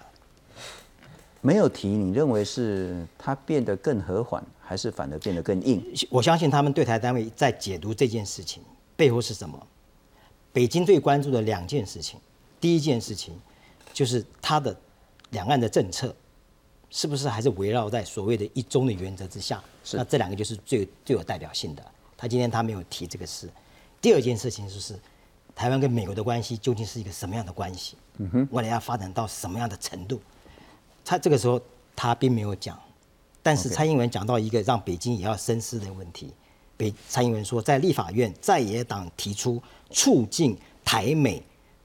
[1.39, 5.82] 没有提，你认为是他变得更和缓，还是反而变得更硬？
[6.10, 8.62] 我相信他们对台单位在解读这件事情
[8.95, 9.68] 背后是什么？
[10.51, 12.20] 北京最关注的两件事情，
[12.60, 13.39] 第一件事情
[13.93, 14.76] 就是他的
[15.30, 16.14] 两岸的政策
[16.89, 19.64] 是不是还是围绕在所谓的一中的原则之下？
[19.93, 21.86] 那这两个就是最最有代表性的。
[22.18, 23.47] 他今天他没有提这个事。
[24.01, 24.99] 第二件事情就是。
[25.58, 27.97] 台湾跟美国的关系究竟是一个什么样的关系？
[28.18, 30.22] 嗯哼，未来要发展到什么样的程度？
[31.03, 31.60] 他这个时候
[31.95, 32.80] 他并没有讲，
[33.41, 36.32] 但是蔡英文讲到一个让北京也要深思的问题。
[36.78, 40.55] 北蔡英文说，在立法院在野党提出促进
[40.86, 41.41] 台美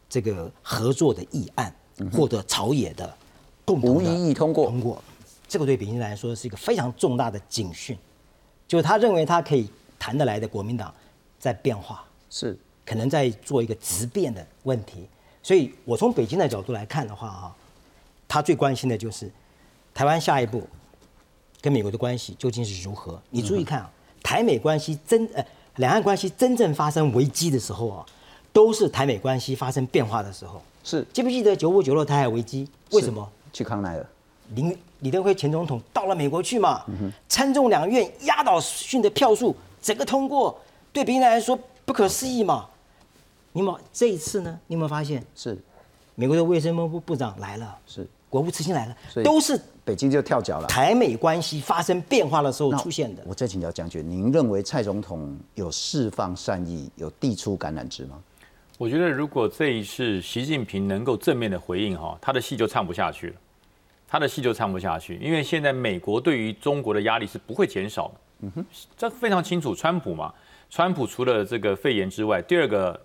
[0.07, 1.75] 这个合作的议案，
[2.13, 3.17] 获得朝野的
[3.65, 4.67] 共同无异议通过。
[4.67, 5.03] 通过，
[5.49, 7.97] 这个对北京来说是一个非常重大的警讯，
[8.69, 10.95] 就是他认为他可以谈得来的国民党
[11.39, 12.05] 在变化。
[12.29, 12.59] 是。
[12.85, 15.07] 可能在做一个质变的问题，
[15.43, 17.57] 所以我从北京的角度来看的话，啊，
[18.29, 19.31] 他最关心的就是
[19.95, 20.67] 台湾下一步
[21.61, 23.21] 跟美国的关系究竟是如何。
[23.31, 23.91] 你注意看啊，
[24.23, 25.45] 台美关系真呃
[25.77, 28.05] 两岸关系真正发生危机的时候啊，
[28.53, 30.61] 都是台美关系发生变化的时候。
[30.85, 32.69] 是记不记得九五九六台海危机？
[32.91, 33.31] 为什么？
[33.53, 34.07] 去康奈尔。
[34.55, 36.85] 林李登辉前总统到了美国去嘛，
[37.29, 40.61] 参众两院压倒性的票数，整个通过，
[40.93, 42.69] 对别人来说不可思议嘛。
[43.53, 44.59] 你有这一次呢？
[44.67, 45.59] 你有没有发现是
[46.15, 50.67] 美国的卫生部部长来了，是国务次卿来了所，以都是北京就跳脚了。
[50.69, 53.23] 台美关系发生变化的时候出现的。
[53.27, 58.19] 我再请教将军，您认为蔡总统有释放善意，有递出橄榄枝吗？
[58.79, 63.35] 我觉得如果这一次习近平能够正面的回应哈，他的戏就唱不下去了，
[64.09, 68.15] 他的戏就唱不下去，因为现在美国对于中国的压力是不会减少的。
[68.41, 69.75] 嗯哼，这非常清楚。
[69.75, 70.33] 川普嘛，
[70.69, 72.99] 川普除了这个肺炎之外，第二个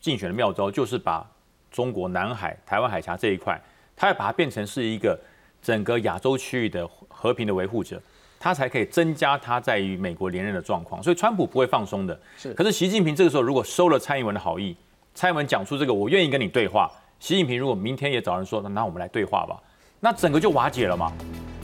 [0.00, 1.26] 竞选的妙招就是把
[1.70, 3.60] 中国南海、台湾海峡这一块，
[3.96, 5.18] 他要把它变成是一个
[5.62, 8.00] 整个亚洲区域的和平的维护者，
[8.38, 11.02] 他才可以增加他在于美国连任的状况。
[11.02, 12.18] 所以川普不会放松的。
[12.36, 14.76] 是可是习近平这个时候如果收了蔡英文的好意，
[15.14, 19.60] 蔡英文讲出这个我愿意跟你对话，习近平如果明天也找人说，那那我们来对话吧，
[20.00, 21.12] 那整个就瓦解了嘛，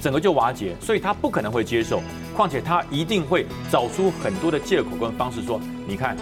[0.00, 2.00] 整个就瓦解，所以他不可能会接受，
[2.34, 6.16] 况且他一定会找出很多的借口跟方式说，你看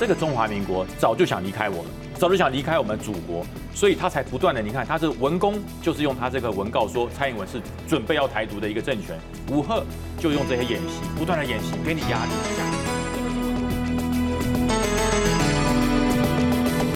[0.00, 3.44] 这个中华民国早就想离开我了，早就想离开我们祖国，
[3.74, 9.18] 所以他才不断的，你看他是文攻，就是用他这个文告说蔡英文是准备要台独的一个政权，
[9.50, 9.84] 武赫
[10.18, 12.99] 就用这些演习，不断的演习，给你压力。